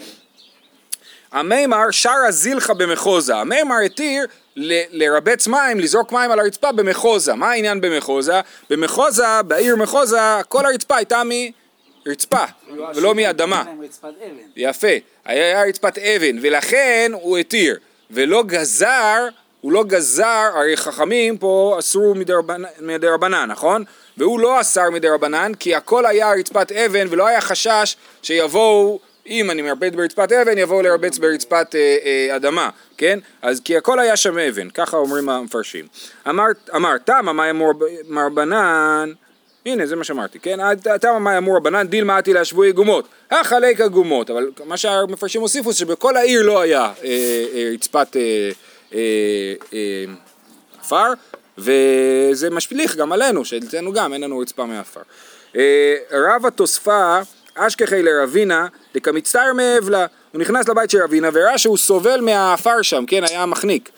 המימר 1.32 1.90
שרה 1.90 2.30
זילחה 2.30 2.74
במחוזה, 2.74 3.36
המימר 3.36 3.76
התיר 3.86 4.26
ל- 4.56 4.82
לרבץ 4.90 5.46
מים, 5.46 5.80
לזרוק 5.80 6.12
מים 6.12 6.30
על 6.30 6.40
הרצפה 6.40 6.72
במחוזה. 6.72 7.34
מה 7.34 7.50
העניין 7.50 7.80
במחוזה? 7.80 8.40
במחוזה, 8.70 9.42
בעיר 9.46 9.76
מחוזה, 9.76 10.18
כל 10.48 10.66
הרצפה 10.66 10.96
הייתה 10.96 11.22
מרצפה, 12.06 12.44
ולא 12.94 13.14
מאדמה. 13.14 13.64
יפה, 14.56 14.88
היה 15.24 15.62
רצפת 15.62 15.98
אבן, 15.98 16.36
ולכן 16.42 17.10
הוא 17.14 17.38
התיר, 17.38 17.76
ולא 18.10 18.42
גזר, 18.42 19.28
הוא 19.60 19.72
לא 19.72 19.84
גזר, 19.84 20.50
הרי 20.54 20.76
חכמים 20.76 21.38
פה 21.38 21.76
אסרו 21.78 22.14
מדרבנ- 22.14 22.80
מדרבנן, 22.80 23.48
נכון? 23.50 23.84
והוא 24.16 24.40
לא 24.40 24.60
אסר 24.60 24.90
מדרבנן, 24.90 25.52
כי 25.58 25.74
הכל 25.74 26.06
היה 26.06 26.32
רצפת 26.32 26.72
אבן, 26.72 27.06
ולא 27.10 27.26
היה 27.26 27.40
חשש 27.40 27.96
שיבואו, 28.22 28.98
אם 29.26 29.50
אני 29.50 29.62
מרבץ 29.62 29.92
ברצפת 29.94 30.32
אבן, 30.32 30.58
יבואו 30.58 30.82
לרבץ 30.82 31.18
ברצפת 31.18 31.74
אה, 31.74 31.96
אה, 32.04 32.36
אדמה, 32.36 32.70
כן? 32.96 33.18
אז 33.42 33.60
כי 33.60 33.76
הכל 33.76 34.00
היה 34.00 34.16
שם 34.16 34.38
אבן, 34.38 34.70
ככה 34.70 34.96
אומרים 34.96 35.28
המפרשים. 35.28 35.86
אמר, 36.28 36.44
אמר 36.76 36.98
תמה 36.98 37.32
מה 37.32 37.52
מרבנן, 38.08 39.12
הנה 39.66 39.86
זה 39.86 39.96
מה 39.96 40.04
שאמרתי, 40.04 40.38
כן? 40.38 40.58
תמה 41.00 41.18
מה 41.18 41.38
אמור 41.38 41.56
רבנן 41.56 41.86
דילמה 41.86 42.18
אתי 42.18 42.32
להשווי 42.32 42.72
גומות, 42.72 43.08
החלק 43.30 43.80
הגומות, 43.80 44.30
אבל 44.30 44.50
מה 44.64 44.76
שהמפרשים 44.76 45.40
הוסיפו 45.40 45.72
שבכל 45.72 46.16
העיר 46.16 46.42
לא 46.42 46.60
היה 46.60 46.80
אה, 46.80 47.44
אה, 47.54 47.70
רצפת 47.74 48.16
אה, 48.16 48.50
אה, 48.94 48.98
אה, 49.72 50.04
עפר, 50.80 51.12
וזה 51.58 52.50
משליך 52.50 52.96
גם 52.96 53.12
עלינו, 53.12 53.44
שאצלנו 53.44 53.92
גם 53.92 54.12
אין 54.12 54.20
לנו 54.20 54.38
רצפה 54.38 54.66
מעפר. 54.66 55.00
אה, 55.56 55.94
רב 56.12 56.46
התוספה 56.46 57.20
אשכחי 57.54 58.02
לרבינה 58.02 58.66
דקמצטר 58.94 59.52
מאבלה, 59.52 60.06
הוא 60.32 60.40
נכנס 60.40 60.68
לבית 60.68 60.90
של 60.90 61.02
רבינה 61.02 61.28
וראה 61.32 61.58
שהוא 61.58 61.76
סובל 61.76 62.20
מהעפר 62.20 62.82
שם, 62.82 63.04
כן, 63.06 63.24
היה 63.24 63.46
מחניק. 63.46 63.90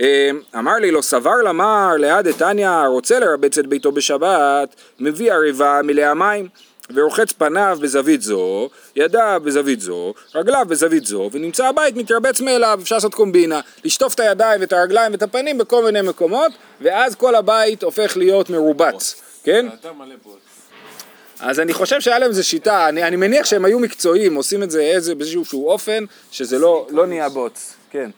אה, 0.00 0.30
אמר 0.58 0.74
לי 0.74 0.90
לא 0.90 1.02
סבר 1.02 1.36
למר 1.44 1.92
ליד 1.98 2.28
דתניא 2.28 2.86
רוצה 2.86 3.18
לרבץ 3.18 3.58
את 3.58 3.66
ביתו 3.66 3.92
בשבת 3.92 4.74
מביא 5.00 5.32
עריבה 5.32 5.80
מלאה 5.84 6.14
מים 6.14 6.48
ורוחץ 6.94 7.32
פניו 7.32 7.78
בזווית 7.80 8.22
זו, 8.22 8.70
ידיו 8.96 9.40
בזווית 9.44 9.80
זו, 9.80 10.14
רגליו 10.34 10.66
בזווית 10.68 11.06
זו, 11.06 11.30
ונמצא 11.32 11.66
הבית 11.66 11.96
מתרבץ 11.96 12.40
מאליו, 12.40 12.78
אפשר 12.82 12.94
לעשות 12.94 13.14
קומבינה, 13.14 13.60
לשטוף 13.84 14.14
את 14.14 14.20
הידיים 14.20 14.60
ואת 14.60 14.72
הרגליים 14.72 15.12
ואת 15.12 15.22
הפנים 15.22 15.58
בכל 15.58 15.84
מיני 15.84 16.02
מקומות, 16.02 16.52
ואז 16.80 17.14
כל 17.14 17.34
הבית 17.34 17.82
הופך 17.82 18.16
להיות 18.16 18.50
מרובץ, 18.50 19.22
כן? 19.44 19.66
אז 21.40 21.60
אני 21.60 21.72
חושב 21.72 22.00
שהיה 22.00 22.18
להם 22.18 22.28
איזו 22.28 22.48
שיטה, 22.48 22.88
אני, 22.88 23.02
אני 23.02 23.16
מניח 23.16 23.46
שהם 23.46 23.64
היו 23.64 23.78
מקצועיים, 23.78 24.34
עושים 24.34 24.62
את 24.62 24.70
זה 24.70 24.80
איזה, 24.80 25.14
באיזשהו 25.14 25.68
אופן, 25.68 26.04
שזה 26.30 26.58
לא, 26.58 26.86
לא 26.90 27.06
נהיה 27.06 27.28
בוץ, 27.28 27.74
כן. 27.90 28.10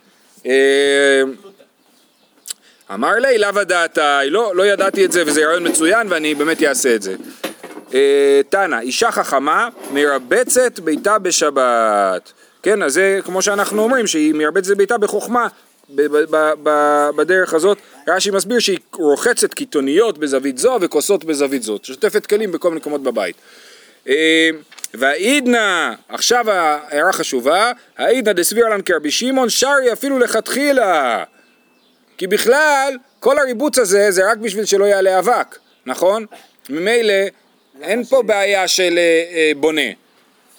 אמר 2.95 3.15
לי, 3.15 3.39
לאו 3.39 3.49
הדעתי, 3.61 4.31
לא, 4.31 4.53
לא 4.57 4.67
ידעתי 4.67 5.05
את 5.05 5.13
זה 5.13 5.23
וזה 5.27 5.47
רעיון 5.47 5.67
מצוין 5.67 6.07
ואני 6.11 6.35
באמת 6.35 6.63
אעשה 6.63 6.95
את 6.95 7.03
זה. 7.03 7.15
אה, 7.95 8.41
תנא, 8.49 8.81
אישה 8.81 9.11
חכמה 9.11 9.69
מרבצת 9.93 10.81
ביתה 10.81 11.19
בשבת. 11.19 12.33
כן, 12.63 12.83
אז 12.83 12.93
זה 12.93 13.19
כמו 13.25 13.43
שאנחנו 13.43 13.83
אומרים, 13.83 14.07
שהיא 14.07 14.35
מרבצת 14.35 14.77
ביתה 14.77 14.99
בחוכמה. 14.99 15.49
בדרך 17.17 17.55
הזאת, 17.55 17.79
רש"י 18.09 18.31
מסביר 18.31 18.59
שהיא 18.59 18.79
רוחצת 18.93 19.55
קיתוניות 19.55 20.19
בזווית 20.19 20.59
זו 20.59 20.79
וכוסות 20.81 21.25
בזווית 21.25 21.63
זאת, 21.63 21.85
שוטפת 21.85 22.27
כלים 22.27 22.53
בכל 22.53 22.69
מיני 22.69 22.81
מקומות 22.81 23.03
בבית. 23.03 23.37
אה, 24.09 24.51
והעידנא, 24.95 25.93
עכשיו 26.09 26.51
הערה 26.51 27.13
חשובה, 27.13 27.73
העידנא 27.99 28.33
דסביר 28.33 28.69
לן 28.69 28.83
כרבי 28.83 29.11
שמעון 29.11 29.49
שרי 29.49 29.93
אפילו 29.93 30.19
לכתחילה. 30.19 31.25
כי 32.19 32.27
בכלל, 32.27 32.97
כל 33.21 33.39
הריבוץ 33.39 33.79
הזה 33.79 34.11
זה 34.11 34.31
רק 34.31 34.39
בשביל 34.39 34.65
שלא 34.65 34.85
יעלה 34.85 35.19
אבק, 35.19 35.59
נכון? 35.87 36.27
ממילא 36.69 37.15
אין 37.83 38.05
פה 38.05 38.23
בעיה 38.23 38.69
של 38.69 38.99
אה, 38.99 39.25
אה, 39.33 39.53
בונה, 39.57 39.91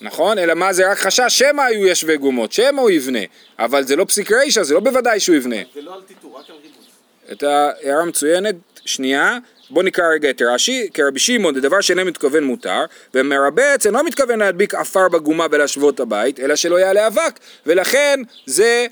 נכון? 0.01 0.37
אלא 0.37 0.53
מה 0.53 0.73
זה 0.73 0.91
רק 0.91 0.97
חשש 0.97 1.39
שמא 1.39 1.61
היו 1.61 1.87
ישבי 1.87 2.17
גומות, 2.17 2.51
שמא 2.51 2.81
הוא 2.81 2.89
יבנה, 2.89 3.19
אבל 3.59 3.83
זה 3.83 3.95
לא 3.95 4.05
פסיק 4.05 4.31
רישא, 4.31 4.63
זה 4.63 4.73
לא 4.73 4.79
בוודאי 4.79 5.19
שהוא 5.19 5.35
יבנה. 5.35 5.55
זה 5.73 5.81
לא 5.81 5.93
על 5.93 6.01
טיטור, 6.01 6.39
רק 6.39 6.49
על 6.49 6.55
ריבוץ. 6.55 6.85
את 7.31 7.43
ההערה 7.43 8.05
מצוינת, 8.05 8.55
שנייה, 8.85 9.37
בוא 9.69 9.83
נקרא 9.83 10.05
רגע 10.13 10.29
את 10.29 10.41
רש"י, 10.41 10.89
כרבי 10.93 11.19
שמעון 11.19 11.55
זה 11.55 11.61
דבר 11.61 11.81
שאינו 11.81 12.05
מתכוון 12.05 12.43
מותר, 12.43 12.85
ומרבץ 13.13 13.85
אינו 13.85 14.03
מתכוון 14.03 14.39
להדביק 14.39 14.75
עפר 14.75 15.09
בגומה 15.09 15.45
ולהשוות 15.51 15.99
הבית, 15.99 16.39
אלא 16.39 16.55
שלא 16.55 16.79
יעלה 16.79 17.07
אבק, 17.07 17.39
ולכן 17.65 18.19
זה 18.45 18.87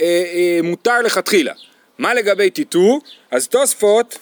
אה, 0.00 0.04
אה, 0.04 0.60
מותר 0.62 1.00
לכתחילה. 1.00 1.52
מה 1.98 2.14
לגבי 2.14 2.50
טיטור? 2.50 3.00
אז 3.30 3.48
תוספות 3.48 4.18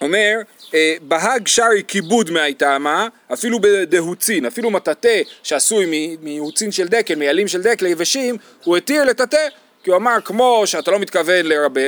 אומר, 0.00 0.36
אה, 0.74 0.94
בהג 1.02 1.46
שרי 1.46 1.82
כיבוד 1.88 2.30
מהייתמה, 2.30 3.08
אפילו 3.32 3.58
בדהוצין, 3.60 4.46
אפילו 4.46 4.70
מטאטא 4.70 5.22
שעשוי 5.42 6.16
מהוצין 6.22 6.72
של 6.72 6.88
דקל, 6.88 7.14
מעלים 7.14 7.48
של 7.48 7.62
דקל 7.62 7.86
יבשים, 7.86 8.36
הוא 8.64 8.76
התיר 8.76 9.04
לטאטא, 9.04 9.48
כי 9.86 9.90
הוא 9.90 9.96
אמר 9.96 10.16
כמו 10.24 10.62
שאתה 10.64 10.90
לא 10.90 10.98
מתכוון 10.98 11.46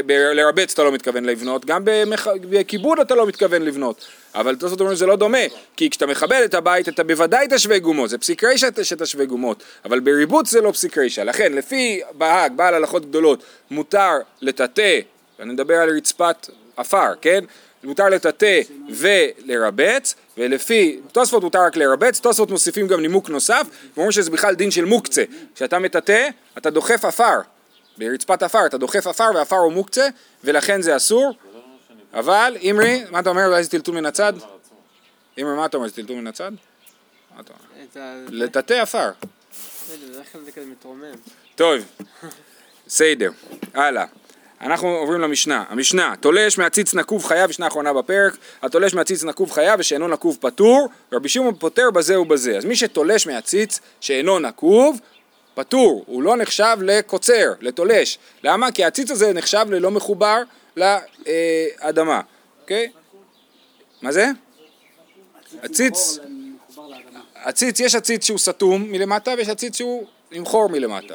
לרבץ 0.09 0.73
אתה 0.73 0.83
לא 0.83 0.93
מתכוון 0.93 1.25
לבנות, 1.25 1.65
גם 1.65 1.83
בכיבוד 2.25 3.01
אתה 3.01 3.15
לא 3.15 3.27
מתכוון 3.27 3.63
לבנות, 3.63 4.07
אבל 4.35 4.57
תוספות 4.57 4.81
אומרים 4.81 4.97
שזה 4.97 5.07
לא 5.07 5.17
דומה, 5.17 5.39
כי 5.77 5.91
כשאתה 5.91 6.07
מכבד 6.07 6.41
את 6.45 6.55
הבית 6.55 6.89
אתה 6.89 7.05
בוודאי 7.05 7.47
תשווה 7.51 7.79
גומות, 7.79 8.11
זה 8.11 8.19
פסיק 8.19 8.45
רישא 8.45 8.69
שתשווה 8.83 9.25
גומות, 9.25 9.63
אבל 9.85 10.01
בריבוץ 10.01 10.51
זה 10.51 10.61
לא 10.61 10.73
פסיק 10.73 10.99
רישא, 10.99 11.21
לכן 11.21 11.53
לפי 11.53 12.01
בהג, 12.13 12.53
בעל 12.57 12.75
הלכות 12.75 13.09
גדולות, 13.09 13.43
מותר 13.71 14.13
לטאטא, 14.43 14.99
אני 15.41 15.53
מדבר 15.53 15.75
על 15.75 15.97
רצפת 15.97 16.51
עפר, 16.77 17.13
כן? 17.21 17.45
מותר 17.85 18.09
לטאטא 18.09 18.61
ולרבץ, 18.89 20.15
ולפי 20.39 21.01
תוספות 21.13 21.43
מותר 21.43 21.63
רק 21.63 21.77
לרבץ, 21.77 22.21
תוספות 22.21 22.51
מוסיפים 22.51 22.87
גם 22.87 23.01
נימוק 23.01 23.31
נוסף, 23.31 23.67
ואומרים 23.95 24.13
שזה 24.13 24.31
בכלל 24.31 24.55
דין 24.55 24.71
של 24.71 24.85
מוקצה, 24.85 25.25
כשאתה 25.55 25.79
מטאטא, 25.79 26.29
אתה 26.59 26.71
דוחף 26.71 27.05
עפר, 27.05 27.39
ברצפת 27.99 28.43
עפר, 28.43 28.67
אתה 28.67 28.79
דוחף 28.79 29.07
עפר 29.07 29.31
ועפר 29.35 29.57
הוא 29.57 29.73
מוקצה, 29.73 30.09
ולכן 30.45 30.83
זה 30.83 30.97
אסור, 30.97 31.35
אבל 32.15 32.57
אימרי, 32.61 33.05
מה 33.11 33.21
אתה 33.21 33.31
אומר, 33.31 33.47
אולי 33.47 33.65
זה 33.65 33.71
טלטול 33.71 33.95
מן 33.95 34.07
הצד? 34.07 34.33
אימרי, 35.37 35.57
מה 35.57 35.67
אתה 35.67 35.77
אומר, 35.77 35.89
זה 35.89 35.95
טלטול 35.95 36.17
מן 36.17 36.27
הצד? 36.27 36.53
מה 37.35 37.41
אתה 37.41 37.53
אומר? 37.53 38.27
לטאטא 38.29 38.75
עפר. 38.75 39.11
טוב, 41.55 41.75
בסדר, 42.87 43.31
הלאה. 43.75 44.05
אנחנו 44.61 44.89
עוברים 44.89 45.21
למשנה. 45.21 45.65
המשנה, 45.69 46.15
תולש 46.21 46.59
מהציץ 46.59 46.95
נקוב 46.95 47.25
חייב, 47.25 47.51
משנה 47.51 47.67
אחרונה 47.67 47.93
בפרק, 47.93 48.37
התולש 48.63 48.95
מהציץ 48.95 49.25
נקוב 49.25 49.51
חייב 49.53 49.81
ושאינו 49.81 50.09
נקוב 50.09 50.39
פטור, 50.41 50.89
רבי 51.13 51.29
שמעון 51.29 51.55
פוטר 51.55 51.91
בזה 51.91 52.21
ובזה. 52.21 52.57
אז 52.57 52.65
מי 52.65 52.77
שתולש 52.77 53.27
מהציץ 53.27 53.81
שאינו 54.01 54.39
נקוב, 54.39 55.01
פטור, 55.59 56.05
הוא 56.07 56.23
לא 56.23 56.37
נחשב 56.37 56.77
לקוצר, 56.83 57.53
לתולש. 57.61 58.19
למה? 58.45 58.73
כי 58.73 58.85
הציץ 58.85 59.11
הזה 59.11 59.33
נחשב 59.33 59.67
ללא 59.71 59.91
מחובר 59.91 60.39
לאדמה, 60.77 62.21
אוקיי? 62.63 62.91
מה 64.03 64.13
זה? 64.13 64.27
לאדמה. 66.89 67.21
הציץ, 67.35 67.81
יש 67.81 67.95
הציץ 67.95 68.25
שהוא 68.25 68.39
סתום 68.39 68.83
מלמטה 68.83 69.31
ויש 69.37 69.49
הציץ 69.49 69.77
שהוא 69.77 70.07
עם 70.31 70.45
חור 70.45 70.69
מלמטה. 70.69 71.15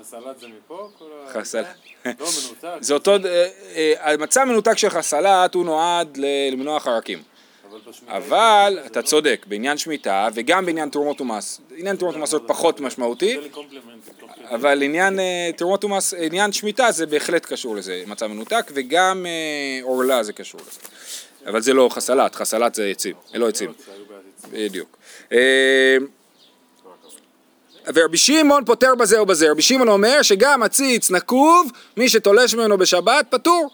חסלת 0.00 0.40
זה 0.40 0.46
מפה? 0.48 0.88
כל 0.98 1.04
ה... 1.04 1.32
חסל. 1.32 1.62
לא 2.04 2.12
מנותק, 2.16 2.68
זה 2.80 2.94
אותו, 2.94 3.16
אה, 3.24 3.48
אה, 3.76 4.12
המצע 4.12 4.44
מנותק 4.44 4.78
של 4.78 4.90
חסלת 4.90 5.54
הוא 5.54 5.64
נועד 5.64 6.18
למנוע 6.52 6.80
חרקים. 6.80 7.22
אבל 8.08 8.78
אתה 8.86 9.02
צודק, 9.02 9.46
בעניין 9.48 9.78
שמיטה 9.78 10.28
וגם 10.34 10.66
בעניין 10.66 10.88
תרומות 10.88 11.20
ומס. 11.20 11.60
עניין 11.76 11.96
תרומות 11.96 12.16
ומס 12.16 12.32
עוד 12.32 12.42
פחות 12.46 12.80
משמעותי. 12.80 13.38
אבל 14.50 14.82
עניין 14.82 15.20
אה, 15.20 15.50
תרומות 15.56 15.84
ומס, 15.84 16.14
עניין 16.18 16.52
שמיטה 16.52 16.92
זה 16.92 17.06
בהחלט 17.06 17.46
קשור 17.46 17.76
לזה, 17.76 18.02
מצע 18.06 18.26
מנותק, 18.26 18.70
וגם 18.74 19.26
אה, 19.26 19.84
עורלה 19.84 20.22
זה 20.22 20.32
קשור 20.32 20.60
לזה. 20.60 20.80
אבל 21.46 21.60
זה 21.60 21.72
לא 21.74 21.88
חסלת, 21.92 22.34
חסלת 22.34 22.74
זה 22.74 22.86
עצים, 22.86 23.14
לא 23.34 23.48
עצים. 23.48 23.72
בדיוק. 24.52 24.96
אה, 25.32 25.96
ורבי 27.94 28.16
שמעון 28.16 28.64
פוטר 28.64 28.94
בזה 28.94 29.22
ובזה, 29.22 29.50
רבי 29.50 29.62
שמעון 29.62 29.88
אומר 29.88 30.22
שגם 30.22 30.62
עציץ 30.62 31.10
נקוב, 31.10 31.72
מי 31.96 32.08
שתולש 32.08 32.54
ממנו 32.54 32.78
בשבת 32.78 33.26
פטור. 33.30 33.70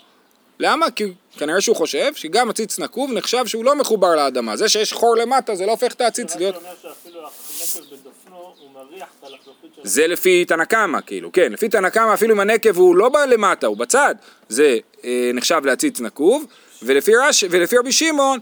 למה? 0.60 0.90
כי 0.90 1.04
כנראה 1.38 1.60
שהוא 1.60 1.76
חושב 1.76 2.14
שגם 2.14 2.50
עציץ 2.50 2.78
נקוב 2.78 3.12
נחשב 3.12 3.46
שהוא 3.46 3.64
לא 3.64 3.76
מחובר 3.76 4.16
לאדמה. 4.16 4.56
זה 4.56 4.68
שיש 4.68 4.92
חור 4.92 5.16
למטה 5.16 5.54
זה 5.54 5.66
לא 5.66 5.70
הופך 5.70 5.92
את 5.92 6.00
העציץ 6.00 6.36
להיות... 6.36 6.54
זה 9.82 10.06
לפי 10.06 10.44
תנא 10.44 10.64
קמא, 10.64 10.98
כאילו, 11.06 11.32
כן, 11.32 11.52
לפי 11.52 11.68
תנא 11.68 11.88
קמא 11.88 12.14
אפילו 12.14 12.34
אם 12.34 12.40
הנקב 12.40 12.76
הוא 12.76 12.96
לא 12.96 13.08
בא 13.08 13.24
למטה, 13.24 13.66
הוא 13.66 13.76
בצד, 13.76 14.14
זה 14.48 14.78
אה, 15.04 15.30
נחשב 15.34 15.60
לעציץ 15.64 16.00
נקוב, 16.00 16.46
ולפי, 16.82 17.12
רש, 17.16 17.44
ולפי 17.50 17.76
רבי 17.76 17.92
שמעון, 17.92 18.38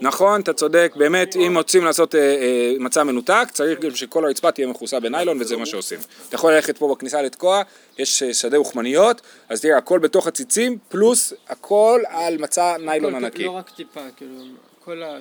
נכון, 0.00 0.40
אתה 0.40 0.52
צודק, 0.52 0.92
באמת, 0.96 1.36
אם 1.36 1.56
רוצים 1.56 1.84
לעשות 1.84 2.14
אה, 2.14 2.20
אה, 2.20 2.72
מצע 2.78 3.02
מנותק, 3.04 3.48
צריך 3.52 3.80
גם 3.80 3.90
שכל 3.90 4.24
הרצפה 4.24 4.50
תהיה 4.50 4.66
מכוסה 4.66 5.00
בניילון, 5.00 5.40
וזה 5.40 5.56
מה 5.56 5.66
שעושים. 5.66 5.98
אתה 6.28 6.34
יכול 6.34 6.52
ללכת 6.52 6.78
פה 6.78 6.94
בכניסה 6.94 7.22
לתקוע, 7.22 7.62
יש 7.98 8.22
אה, 8.22 8.34
שדה 8.34 8.56
אוכמניות, 8.56 9.20
אז 9.48 9.60
תראה, 9.60 9.78
הכל 9.78 9.98
בתוך 9.98 10.26
הציצים, 10.26 10.78
פלוס 10.88 11.32
הכל 11.48 12.00
על 12.08 12.38
מצע 12.38 12.76
ניילון 12.76 13.14
ענקי. 13.14 13.44
לא 13.44 13.50
רק 13.50 13.70
טיפה, 13.70 14.00
כאילו, 14.16 14.34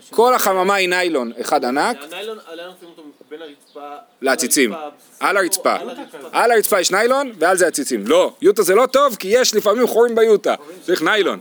כל 0.10 0.34
החממה 0.34 0.76
היא 0.76 0.90
ניילון 0.90 1.32
אחד 1.42 1.66
ענק, 1.66 1.98
הניילון, 2.02 2.38
הניילון 2.48 2.74
שמים 2.80 2.92
אותו 2.98 3.04
בין 3.30 3.42
הרצפה... 3.42 3.96
לעציצים, 4.22 4.74
על 5.20 5.38
הרצפה. 5.38 5.76
על 5.76 5.90
הרצפה. 5.90 6.18
על 6.32 6.52
הרצפה 6.52 6.80
יש 6.80 6.92
ניילון 6.92 7.32
ועל 7.40 7.58
זה 7.58 7.68
עציצים. 7.68 8.08
לא, 8.08 8.34
יוטה 8.42 8.64
זה 8.64 8.76
לא 8.76 8.86
טוב 8.86 9.16
כי 9.16 9.28
יש 9.28 9.56
לפעמים 9.56 9.88
חורים 9.88 10.16
ביוטה, 10.16 10.56
צריך 10.86 11.02
ניילון. 11.02 11.40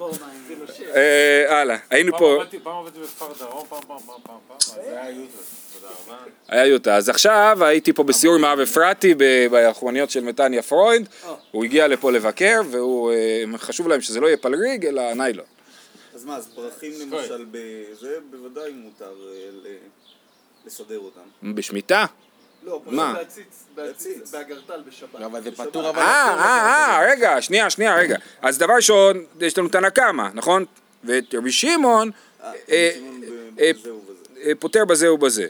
אה, 0.94 1.60
הלאה, 1.60 1.76
היינו 1.90 2.12
פה, 2.18 2.36
פעם 2.62 2.76
עבדתי 2.76 3.00
בכפר 3.00 3.26
דרום, 3.38 3.66
פעם, 3.68 3.80
פעם, 3.86 3.98
פעם, 4.06 4.20
פעם, 4.22 4.36
פעם, 4.48 4.56
אז 4.60 4.74
זה 4.84 5.02
היה 5.02 5.10
רבה. 6.06 6.16
היה 6.48 6.66
יוטה. 6.66 6.96
אז 6.96 7.08
עכשיו 7.08 7.58
הייתי 7.64 7.92
פה 7.92 8.02
בסיור 8.02 8.34
עם 8.34 8.44
האב 8.44 8.60
אפרתי 8.60 9.14
ב- 9.14 9.46
ביחרוניות 9.50 10.10
של 10.10 10.20
מתניה 10.24 10.62
פרויד, 10.62 11.08
הוא 11.50 11.64
הגיע 11.64 11.88
לפה 11.88 12.12
לבקר 12.12 12.60
והוא, 12.70 13.12
אה, 13.12 13.44
חשוב 13.58 13.88
להם 13.88 14.00
שזה 14.00 14.20
לא 14.20 14.26
יהיה 14.26 14.36
פלריג 14.36 14.86
אלא 14.86 15.12
ניילון. 15.14 15.46
אז 16.14 16.24
מה, 16.24 16.36
אז 16.36 16.48
פרחים 16.54 16.92
למשל 17.00 17.44
בזה, 17.50 18.16
בוודאי 18.30 18.72
מותר 18.72 19.12
אה, 19.66 19.70
לסדר 20.66 20.98
אותם. 20.98 21.54
בשמיטה? 21.54 22.06
לא, 22.62 22.80
פשוט 22.84 22.94
מה? 22.94 23.12
להציץ, 23.18 23.64
בהציץ, 23.74 24.30
באגרטל 24.30 24.80
בשבת. 24.88 25.20
אבל 25.20 25.42
זה. 25.42 25.50
פטור 25.52 25.90
אבל 25.90 25.98
אה, 25.98 26.34
אה, 26.34 27.00
אה, 27.00 27.10
רגע, 27.12 27.42
שנייה, 27.42 27.70
שנייה, 27.70 27.96
רגע. 27.96 28.16
אז 28.42 28.58
דבר 28.58 28.74
ראשון, 28.74 29.24
יש 29.40 29.58
לנו 29.58 29.68
תנא 29.68 29.88
קמא, 29.88 30.28
נכון? 30.34 30.64
ואת 31.04 31.34
רבי 31.34 31.52
שמעון 31.52 32.10
אה, 32.44 32.52
אה, 32.70 32.90
בזה 33.74 33.92
ובזה. 33.94 34.12
אה, 34.44 34.52
פותר 34.58 34.84
בזה 34.84 35.12
ובזה. 35.12 35.46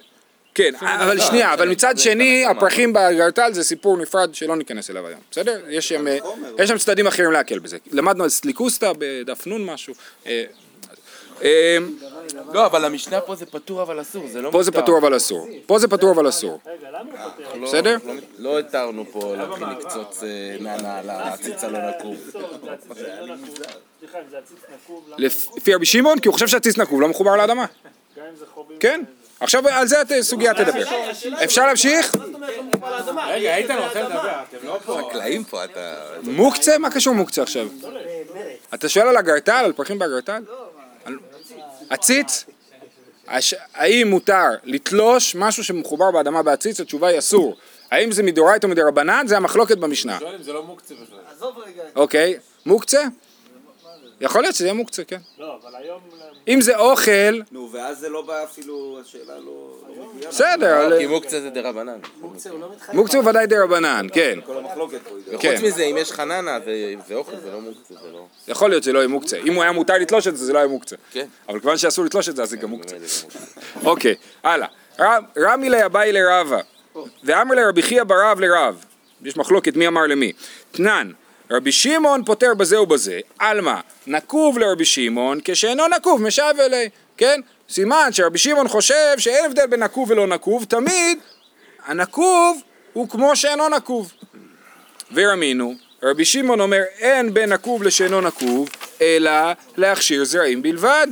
כן, 0.54 0.72
אבל 0.80 1.20
שנייה, 1.20 1.54
אבל 1.54 1.68
מצד 1.68 1.98
שני, 1.98 2.46
הפרחים 2.46 2.92
באגרטל 2.92 3.52
זה 3.52 3.64
סיפור 3.64 3.96
נפרד 3.96 4.34
שלא 4.34 4.56
ניכנס 4.56 4.90
אליו 4.90 5.06
היום, 5.06 5.20
בסדר? 5.30 5.60
יש 5.68 5.88
שם, 5.88 6.04
יש 6.58 6.68
שם 6.68 6.78
צדדים 6.78 7.06
אחרים 7.06 7.32
להקל 7.32 7.58
בזה. 7.58 7.78
למדנו 7.90 8.24
על 8.24 8.30
סליקוסטה 8.30 8.92
בדף 8.98 9.46
נון 9.46 9.64
משהו. 9.64 9.94
אה, 12.34 12.40
אה, 12.48 12.54
לא, 12.54 12.66
אבל 12.66 12.84
המשנה 12.84 13.20
פה 13.20 13.34
זה 13.34 13.46
פטור 13.46 13.82
אבל 13.82 14.00
אסור, 14.00 14.26
זה 14.26 14.42
לא 14.42 14.50
פה 14.50 14.62
זה 14.62 14.70
מותר. 14.70 14.82
פטור 14.82 14.98
אבל 14.98 15.16
אסור. 15.16 15.46
פה 15.66 15.78
זה 15.78 15.88
פטור 15.88 16.10
אבל 16.12 16.28
אסור. 16.28 16.60
רגע, 16.66 16.88
למה 16.90 16.98
הוא 17.24 17.30
פותר? 17.30 17.54
לא- 17.58 17.66
בסדר? 17.68 17.96
לא- 18.06 18.12
לא 18.38 18.58
התרנו 18.58 19.04
פה 19.12 19.34
להתחיל 19.36 19.66
לקצוץ 19.68 20.22
אה, 20.22 20.28
מהנעל 20.60 21.10
העציץ 21.10 21.64
הלא 21.64 21.78
נקוב. 21.90 22.16
לא. 25.08 25.16
לפי 25.56 25.74
רבי 25.74 25.86
שמעון, 25.86 26.18
כי 26.20 26.28
הוא 26.28 26.32
חושב 26.34 26.46
שהציץ 26.48 26.76
נקוב 26.78 27.00
לא 27.00 27.08
מחובר 27.08 27.36
לאדמה. 27.36 27.66
כן. 28.80 29.02
עכשיו 29.40 29.68
על 29.68 29.86
זה 29.86 30.02
את- 30.02 30.12
סוגיה 30.20 30.54
תדבר. 30.54 30.82
אפשר 31.44 31.66
להמשיך? 31.66 32.16
לא? 32.16 33.22
רגע, 33.28 33.56
איתן 33.56 33.78
רוצה. 33.78 34.02
לדבר, 34.02 34.18
אתם 34.50 34.66
לא 34.66 34.78
פה. 34.86 35.00
חקלאים 35.08 35.44
פה, 35.44 35.64
אתה... 35.64 35.94
מוקצה? 36.22 36.78
מה 36.78 36.90
קשור 36.90 37.14
מוקצה 37.14 37.42
עכשיו? 37.42 37.66
אתה 38.74 38.88
שואל 38.88 39.06
על 39.08 39.16
אגרטל? 39.16 39.52
על 39.52 39.72
פרחים 39.72 39.98
באגרטל? 39.98 40.32
על- 40.32 40.44
עציץ? 41.90 42.44
הש- 43.28 43.54
האם 43.74 44.08
מותר 44.10 44.48
לתלוש 44.64 45.34
משהו 45.34 45.64
שמחובר 45.64 46.10
באדמה 46.10 46.42
בעציץ? 46.42 46.80
התשובה 46.80 47.08
היא 47.08 47.18
אסור. 47.18 47.56
האם 47.90 48.12
זה 48.12 48.22
מדאורייתא 48.22 48.66
או 48.66 48.70
מדרבנן? 48.70 49.24
זה 49.28 49.36
המחלוקת 49.36 49.78
במשנה. 49.78 50.18
שואל 50.18 50.34
אם 50.34 50.42
זה 50.42 50.52
לא 50.52 50.62
מוקצה 50.64 50.94
בכלל. 50.94 51.18
עזוב 51.36 51.58
רגע. 51.58 51.82
אוקיי, 51.96 52.34
מוקצה? 52.66 53.02
יכול 54.20 54.42
להיות 54.42 54.54
שזה 54.54 54.64
יהיה 54.64 54.74
מוקצה, 54.74 55.04
כן. 55.04 55.18
לא, 55.38 55.58
אבל 55.62 55.74
היום... 55.76 56.00
אם 56.48 56.60
זה 56.60 56.76
אוכל, 56.78 57.40
נו, 57.52 57.68
ואז 57.72 57.98
זה 57.98 58.08
לא 58.08 58.22
בא 58.22 58.44
אפילו, 58.44 58.98
השאלה 59.04 59.38
לא 59.38 59.70
לא. 59.96 60.28
בסדר, 60.28 60.86
אבל- 60.86 60.98
כי 60.98 61.06
מוקצה 61.06 61.40
זה 61.40 61.50
דרבנן. 61.50 61.98
מוקצה 62.20 62.50
הוא 62.50 62.60
לא 62.60 62.70
מתחייב. 62.72 62.96
מוקצה 62.96 63.18
הוא 63.18 63.28
ודאי 63.28 63.46
דרבנן, 63.46 64.06
כן. 64.12 64.38
כל 64.46 64.56
המחלוקת 64.58 64.98
פה 65.08 65.14
היא 65.30 65.38
כן. 65.38 65.52
חוץ 65.56 65.64
מזה, 65.66 65.82
אם 65.82 65.96
יש 65.98 66.12
חננה 66.12 66.58
זה- 66.64 66.94
זה 67.08 67.14
לא 67.52 67.60
מוקצה, 67.60 67.94
זה 68.02 68.10
לא... 68.12 68.26
יכול 68.48 68.70
להיות 68.70 68.82
שזה 68.82 68.92
לא 68.92 68.98
יהיה 68.98 69.08
מוקצה. 69.08 69.36
אם 69.36 69.54
הוא 69.54 69.62
היה 69.62 69.72
מותר 69.72 69.94
לתלוש 69.94 70.28
את 70.28 70.36
זה, 70.36 70.44
זה 70.44 70.52
לא 70.52 70.58
היה 70.58 70.68
מוקצה. 70.68 70.96
כן. 71.12 71.26
אבל 71.48 71.60
כיוון 71.60 71.76
שאסור 71.76 72.04
לתלוש 72.04 72.28
את 72.28 72.36
זה, 72.36 72.42
אז 72.42 72.50
זה 72.50 72.56
גם 72.56 72.68
מוקצה. 72.70 72.96
מוקצה. 72.96 73.26
אוקיי, 73.84 74.14
הלאה. 74.42 74.68
רמי 75.38 75.70
לאביי 75.70 76.12
לרבה, 76.12 76.58
ואמר 77.24 77.54
לרבי 77.54 77.82
חייא 77.82 78.02
ברב 78.04 78.40
לרב. 78.40 78.84
יש 79.22 79.36
מחלוקת 79.36 79.76
מי 79.76 79.86
אמר 79.88 80.06
למי. 80.06 80.32
תנן, 80.72 81.10
רבי 81.50 81.72
שמעון 81.72 82.24
פותר 82.24 82.54
בזה 82.54 82.80
ובזה, 82.80 83.20
עלמא, 83.38 83.74
נקוב 84.06 84.58
לרבי 84.58 84.84
שמעון, 84.84 85.38
כשאינו 85.44 85.88
נקוב 85.88 86.22
משב 86.22 86.54
אלי, 86.58 86.88
כן? 87.16 87.40
סימן 87.68 88.08
שרבי 88.12 88.38
שמעון 88.38 88.68
חושב 88.68 89.14
שאין 89.18 89.44
הבדל 89.44 89.66
בין 89.66 89.82
נקוב 89.82 90.10
ולא 90.10 90.26
נקוב, 90.26 90.64
תמיד 90.64 91.18
הנקוב 91.86 92.60
הוא 92.92 93.08
כמו 93.08 93.36
שאינו 93.36 93.68
נקוב. 93.68 94.12
ורמינו, 95.12 95.74
רבי 96.02 96.24
שמעון 96.24 96.60
אומר 96.60 96.82
אין 96.98 97.34
בין 97.34 97.52
נקוב 97.52 97.82
לשאינו 97.82 98.20
נקוב, 98.20 98.68
אלא 99.00 99.32
להכשיר 99.76 100.24
זרעים 100.24 100.62
בלבד. 100.62 101.06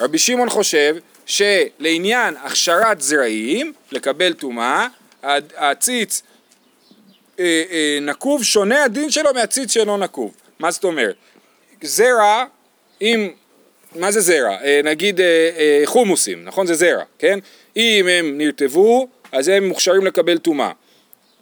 רבי 0.00 0.18
שמעון 0.18 0.50
חושב 0.50 0.96
שלעניין 1.26 2.34
הכשרת 2.42 3.00
זרעים, 3.00 3.72
לקבל 3.92 4.32
טומאה, 4.32 4.86
הציץ 5.56 6.22
אה, 7.40 7.62
אה, 7.70 7.98
נקוב 8.02 8.44
שונה 8.44 8.84
הדין 8.84 9.10
שלו 9.10 9.30
מהציץ 9.34 9.72
שאינו 9.72 9.96
נקוב. 9.96 10.34
מה 10.58 10.70
זאת 10.70 10.84
אומרת? 10.84 11.14
זרע, 11.82 12.44
אם, 13.02 13.30
מה 13.96 14.12
זה 14.12 14.20
זרע? 14.20 14.56
אה, 14.64 14.80
נגיד 14.84 15.20
אה, 15.20 15.50
אה, 15.58 15.82
חומוסים, 15.84 16.44
נכון? 16.44 16.66
זה 16.66 16.74
זרע, 16.74 17.02
כן? 17.18 17.38
אם 17.76 18.08
הם 18.08 18.38
נרטבו, 18.38 19.08
אז 19.32 19.48
הם 19.48 19.68
מוכשרים 19.68 20.06
לקבל 20.06 20.38
טומאה. 20.38 20.70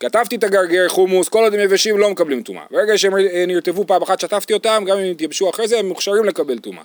כתבתי 0.00 0.36
את 0.36 0.44
הגרגר 0.44 0.88
חומוס, 0.88 1.28
כל 1.28 1.42
עוד 1.42 1.54
הם 1.54 1.60
יבשים 1.60 1.98
לא 1.98 2.10
מקבלים 2.10 2.42
טומאה. 2.42 2.62
ברגע 2.70 2.98
שהם 2.98 3.16
אה, 3.16 3.44
נרטבו 3.46 3.86
פעם 3.86 4.02
אחת 4.02 4.20
שטפתי 4.20 4.52
אותם, 4.52 4.84
גם 4.86 4.98
אם 4.98 5.04
יתייבשו 5.04 5.50
אחרי 5.50 5.68
זה, 5.68 5.78
הם 5.78 5.86
מוכשרים 5.88 6.24
לקבל 6.24 6.58
טומאה. 6.58 6.82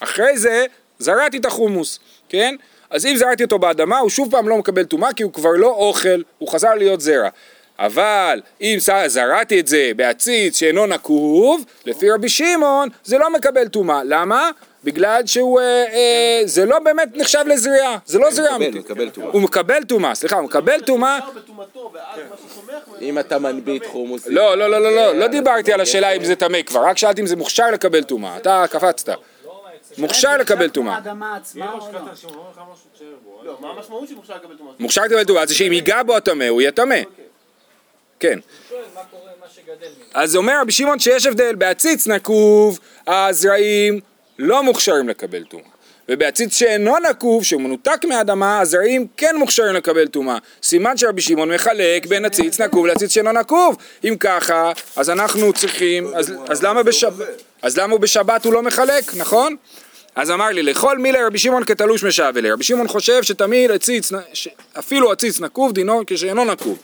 אחרי 0.00 0.38
זה, 0.38 0.64
זרעתי 0.98 1.36
את 1.36 1.44
החומוס, 1.44 1.98
כן? 2.28 2.56
אז 2.90 3.06
אם 3.06 3.16
זרעתי 3.16 3.44
אותו 3.44 3.58
באדמה, 3.58 3.98
הוא 3.98 4.10
שוב 4.10 4.30
פעם 4.30 4.48
לא 4.48 4.58
מקבל 4.58 4.84
טומאה, 4.84 5.12
כי 5.12 5.22
הוא 5.22 5.32
כבר 5.32 5.50
לא 5.50 5.68
אוכל, 5.68 6.22
הוא 6.38 6.48
חזר 6.48 6.74
להיות 6.74 7.00
זרע. 7.00 7.28
אבל 7.78 8.40
אם 8.60 8.76
זרעתי 9.06 9.60
את 9.60 9.66
זה 9.66 9.92
בעציץ 9.96 10.58
שאינו 10.58 10.86
נקוב, 10.86 11.64
לפי 11.86 12.10
רבי 12.10 12.28
שמעון, 12.28 12.88
זה 13.04 13.18
לא 13.18 13.32
מקבל 13.32 13.68
טומאה. 13.68 14.00
למה? 14.04 14.50
בגלל 14.84 15.26
שהוא, 15.26 15.60
אה, 15.60 15.64
אה, 15.64 16.40
זה 16.44 16.66
לא 16.66 16.78
באמת 16.78 17.08
נחשב 17.14 17.44
לזריעה, 17.46 17.98
זה 18.06 18.18
לא 18.18 18.30
זריעה 18.30 18.58
מקבל, 18.58 18.64
אמיתית. 18.64 18.90
מקבל 18.90 19.10
טומאה. 19.10 19.30
הוא 19.32 19.42
מקבל 19.42 19.84
טומאה, 19.84 20.14
סליחה, 20.14 20.36
הוא 20.36 20.44
מקבל 20.44 20.80
טומאה. 20.80 21.18
אם 23.00 23.18
אתה 23.18 23.38
מנביט 23.38 23.86
חומוס... 23.86 24.26
לא, 24.26 24.56
לא, 24.56 24.70
לא, 24.70 24.82
לא, 24.82 24.96
לא, 24.96 25.14
לא 25.14 25.26
דיברתי 25.26 25.72
על 25.72 25.80
השאלה 25.80 26.10
אם 26.10 26.24
זה 26.24 26.36
טמא 26.36 26.62
כבר, 26.62 26.84
רק 26.84 26.98
שאלתי 26.98 27.20
אם 27.20 27.26
זה 27.26 27.36
מוכשר 27.36 27.70
לקבל 27.70 28.02
טומאה, 28.02 28.36
אתה 28.36 28.64
קפצת. 28.70 29.08
לא? 29.08 29.14
לא, 29.44 29.62
מוכשר 29.98 30.36
לקבל 30.36 30.68
טומאה? 30.68 30.98
מוכשר 34.78 35.02
לקבל 35.02 35.24
טומאה 35.24 35.46
זה 35.46 35.54
שאם 35.54 35.72
ייגע 35.72 36.02
בו 36.02 36.16
הטמא 36.16 36.44
הוא 36.44 36.60
יהיה 36.60 36.70
טמא. 36.70 36.96
כן. 38.20 38.38
אז 40.14 40.36
אומר 40.36 40.60
רבי 40.60 40.72
שמעון 40.72 40.98
שיש 40.98 41.26
הבדל, 41.26 41.54
בעציץ 41.54 42.06
נקוב 42.06 42.78
הזרעים 43.06 44.00
לא 44.38 44.62
מוכשרים 44.62 45.08
לקבל 45.08 45.44
טומאה. 45.44 45.76
ובעציץ 46.08 46.58
שאינו 46.58 46.96
נקוב, 47.10 47.44
שהוא 47.44 47.62
מנותק 47.62 48.04
מהאדמה, 48.08 48.60
הזרעים 48.60 49.06
כן 49.16 49.36
מוכשרים 49.36 49.74
לקבל 49.74 50.06
טומאה. 50.06 50.38
סימן 50.62 50.96
שרבי 50.96 51.22
שמעון 51.22 51.52
מחלק 51.52 52.06
בין 52.06 52.24
עציץ 52.24 52.60
נקוב 52.60 52.86
לעציץ 52.86 53.12
שאינו 53.12 53.32
נקוב. 53.32 53.76
אם 54.04 54.16
ככה, 54.20 54.72
אז 54.96 55.10
אנחנו 55.10 55.52
צריכים, 55.52 56.14
אז, 56.14 56.32
אז 56.48 56.62
למה 56.62 56.82
בשבת, 56.82 57.26
אז 57.62 57.78
למה 57.78 57.98
בשבת 57.98 58.44
הוא 58.44 58.52
לא 58.52 58.62
מחלק, 58.62 59.14
נכון? 59.16 59.56
אז 60.14 60.30
אמר 60.30 60.46
לי, 60.46 60.62
לכל 60.62 60.98
מילי 60.98 61.22
רבי 61.22 61.38
שמעון 61.38 61.64
כתלוש 61.64 62.04
משב 62.04 62.32
אלי. 62.36 62.50
רבי 62.50 62.64
שמעון 62.64 62.88
חושב 62.88 63.22
שתמיד 63.22 63.70
עציץ, 63.70 64.12
אפילו 64.78 65.12
עציץ 65.12 65.40
נקוב 65.40 65.72
דינו 65.72 66.02
כשאינו 66.06 66.44
נקוב. 66.44 66.78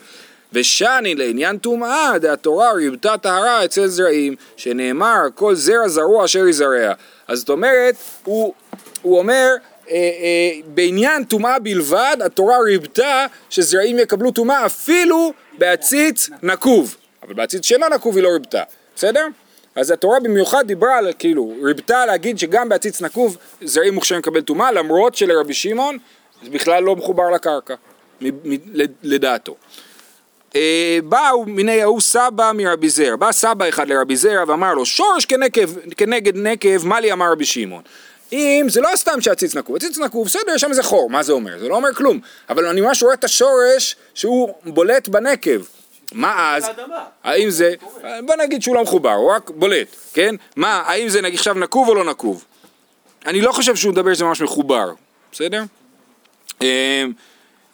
ושני 0.53 1.15
לעניין 1.15 1.57
טומאה, 1.57 2.19
דהתורה 2.19 2.71
ריבתה 2.71 3.17
טהרה 3.17 3.65
אצל 3.65 3.87
זרעים, 3.87 4.35
שנאמר 4.57 5.21
כל 5.35 5.55
זרע 5.55 5.87
זרוע 5.87 6.25
אשר 6.25 6.47
יזרע. 6.47 6.93
אז 7.27 7.39
זאת 7.39 7.49
אומרת, 7.49 7.95
הוא, 8.23 8.53
הוא 9.01 9.17
אומר, 9.17 9.47
אה, 9.89 9.95
אה, 9.95 10.59
בעניין 10.67 11.23
טומאה 11.23 11.59
בלבד, 11.59 12.17
התורה 12.25 12.57
ריבתה 12.59 13.25
שזרעים 13.49 13.99
יקבלו 13.99 14.31
טומאה 14.31 14.65
אפילו 14.65 15.33
בעציץ 15.57 16.29
נקוב. 16.43 16.95
אבל 17.23 17.33
בעציץ 17.33 17.65
שאינו 17.65 17.89
נקוב 17.89 18.15
היא 18.15 18.23
לא 18.23 18.29
ריבתה, 18.29 18.63
בסדר? 18.95 19.27
אז 19.75 19.91
התורה 19.91 20.19
במיוחד 20.19 20.67
דיברה 20.67 20.97
על, 20.97 21.13
כאילו, 21.19 21.53
ריבתה 21.63 22.05
להגיד 22.05 22.39
שגם 22.39 22.69
בעציץ 22.69 23.01
נקוב 23.01 23.37
זרעים 23.61 23.93
מוכשרים 23.93 24.19
לקבל 24.19 24.41
טומאה, 24.41 24.71
למרות 24.71 25.15
שלרבי 25.15 25.53
שמעון 25.53 25.97
זה 26.43 26.49
בכלל 26.49 26.83
לא 26.83 26.95
מחובר 26.95 27.29
לקרקע, 27.29 27.75
לדעתו. 29.03 29.55
אה, 30.55 30.99
באו 31.03 31.45
מיני 31.45 31.81
ההוא 31.81 32.01
סבא 32.01 32.51
מרבי 32.55 32.89
זר, 32.89 33.15
בא 33.15 33.31
סבא 33.31 33.69
אחד 33.69 33.87
לרבי 33.87 34.15
זר 34.15 34.43
ואמר 34.47 34.73
לו 34.73 34.85
שורש 34.85 35.25
כנקב, 35.25 35.69
כנגד 35.97 36.37
נקב, 36.37 36.85
מה 36.85 36.99
לי 36.99 37.11
אמר 37.11 37.31
רבי 37.31 37.45
שמעון? 37.45 37.81
אם 38.33 38.65
זה 38.69 38.81
לא 38.81 38.89
סתם 38.95 39.21
שהציץ 39.21 39.55
נקוב, 39.55 39.75
הציץ 39.75 39.97
נקוב, 39.97 40.25
בסדר, 40.25 40.51
יש 40.55 40.61
שם 40.61 40.69
איזה 40.69 40.83
חור, 40.83 41.09
מה 41.09 41.23
זה 41.23 41.33
אומר? 41.33 41.59
זה 41.59 41.67
לא 41.67 41.75
אומר 41.75 41.93
כלום, 41.93 42.19
אבל 42.49 42.65
אני 42.65 42.81
ממש 42.81 43.03
רואה 43.03 43.13
את 43.13 43.23
השורש 43.23 43.95
שהוא 44.13 44.53
בולט 44.65 45.07
בנקב. 45.07 45.61
מה 46.11 46.55
אז? 46.55 46.69
האם 47.23 47.49
זה, 47.49 47.73
בוא 48.25 48.35
נגיד 48.35 48.61
שהוא 48.61 48.75
לא 48.75 48.83
מחובר, 48.83 49.11
הוא 49.11 49.31
רק 49.31 49.49
בולט, 49.49 49.87
כן? 50.13 50.35
מה, 50.55 50.83
האם 50.85 51.09
זה 51.09 51.19
עכשיו 51.33 51.53
נקוב 51.53 51.89
או 51.89 51.95
לא 51.95 52.03
נקוב? 52.03 52.45
אני 53.25 53.41
לא 53.41 53.51
חושב 53.51 53.75
שהוא 53.75 53.91
מדבר 53.91 54.13
שזה 54.13 54.25
ממש 54.25 54.41
מחובר, 54.41 54.91
בסדר? 55.31 55.63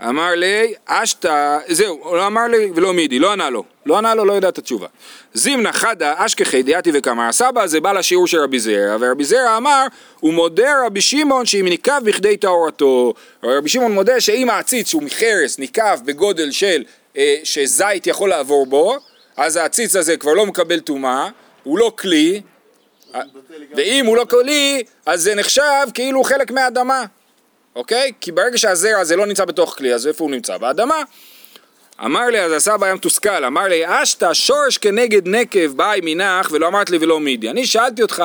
אמ, 0.01 0.07
אמר 0.07 0.35
לי, 0.35 0.73
אשתא, 0.85 1.57
זהו, 1.67 2.15
לא 2.15 2.27
אמר 2.27 2.47
לי 2.47 2.71
ולא 2.75 2.93
מידי, 2.93 3.19
לא 3.19 3.31
ענה 3.31 3.49
לו, 3.49 3.63
לא 3.85 3.97
ענה 3.97 4.15
לו, 4.15 4.25
לא 4.25 4.33
יודע 4.33 4.49
את 4.49 4.57
התשובה. 4.57 4.87
זימנה 5.33 5.73
חדה 5.73 6.13
אשכחי 6.17 6.63
דיאתי 6.63 6.91
וקמר, 6.93 7.23
הסבא 7.23 7.61
הזה 7.61 7.81
בא 7.81 7.91
לשיעור 7.91 8.27
של 8.27 8.37
רבי 8.37 8.59
זרע, 8.59 8.97
ורבי 8.99 9.23
זרע 9.23 9.57
אמר, 9.57 9.85
הוא 10.19 10.33
מודה 10.33 10.85
רבי 10.85 11.01
שמעון 11.01 11.45
שאם 11.45 11.65
ניקב 11.69 12.03
בכדי 12.03 12.37
טהרתו, 12.37 13.13
רבי 13.43 13.69
שמעון 13.69 13.91
מודה 13.91 14.19
שאם 14.19 14.49
העציץ 14.49 14.87
שהוא 14.87 15.03
מחרס 15.03 15.59
ניקב 15.59 16.05
בגודל 16.05 16.51
של, 16.51 16.83
אה, 17.17 17.35
שזית 17.43 18.07
יכול 18.07 18.29
לעבור 18.29 18.65
בו, 18.65 18.97
אז 19.37 19.55
העציץ 19.55 19.95
הזה 19.95 20.17
כבר 20.17 20.33
לא 20.33 20.45
מקבל 20.45 20.79
טומאה, 20.79 21.29
הוא 21.63 21.79
לא 21.79 21.91
כלי, 21.99 22.41
ואם 23.75 24.05
הוא 24.05 24.17
לא 24.17 24.25
כלי, 24.29 24.83
אז 25.05 25.21
זה 25.21 25.35
נחשב 25.35 25.87
כאילו 25.93 26.23
חלק 26.23 26.51
מהאדמה, 26.51 27.05
אוקיי? 27.79 28.11
כי 28.21 28.31
ברגע 28.31 28.57
שהזרע 28.57 28.99
הזה 28.99 29.15
לא 29.15 29.25
נמצא 29.25 29.45
בתוך 29.45 29.77
כלי, 29.77 29.93
אז 29.93 30.07
איפה 30.07 30.23
הוא 30.23 30.31
נמצא? 30.31 30.57
באדמה. 30.57 31.03
אמר 32.05 32.25
לי, 32.25 32.41
אז 32.41 32.51
הסבא 32.51 32.85
היה 32.85 32.95
מתוסכל, 32.95 33.45
אמר 33.45 33.63
לי, 33.63 33.83
אשתא 33.85 34.33
שורש 34.33 34.77
כנגד 34.77 35.27
נקב 35.27 35.67
באי 35.75 35.99
מנך 36.03 36.49
ולא 36.51 36.67
אמרת 36.67 36.89
לי 36.89 36.97
ולא 37.01 37.19
מידי. 37.19 37.49
אני 37.49 37.65
שאלתי 37.65 38.01
אותך 38.01 38.23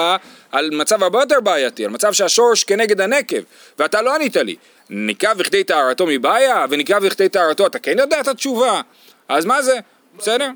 על 0.53 0.71
מצב 0.71 1.03
הרבה 1.03 1.21
יותר 1.21 1.41
בעייתי, 1.41 1.85
על 1.85 1.91
מצב 1.91 2.13
שהשורש 2.13 2.65
כנגד 2.65 3.01
הנקב, 3.01 3.37
ואתה 3.79 4.03
לא 4.03 4.15
ענית 4.15 4.37
לי. 4.37 4.57
ניקב 4.91 5.39
בכדי 5.39 5.65
טהרתו 5.65 6.07
מבעיה, 6.07 6.67
וניקב 6.71 6.99
בכדי 6.99 7.29
טהרתו, 7.29 7.67
אתה 7.67 7.79
כן 7.79 7.99
יודע 7.99 8.21
את 8.21 8.29
התשובה. 8.29 8.81
אז 9.29 9.45
מה 9.45 9.63
זה? 9.63 9.79
בסדר? 10.19 10.49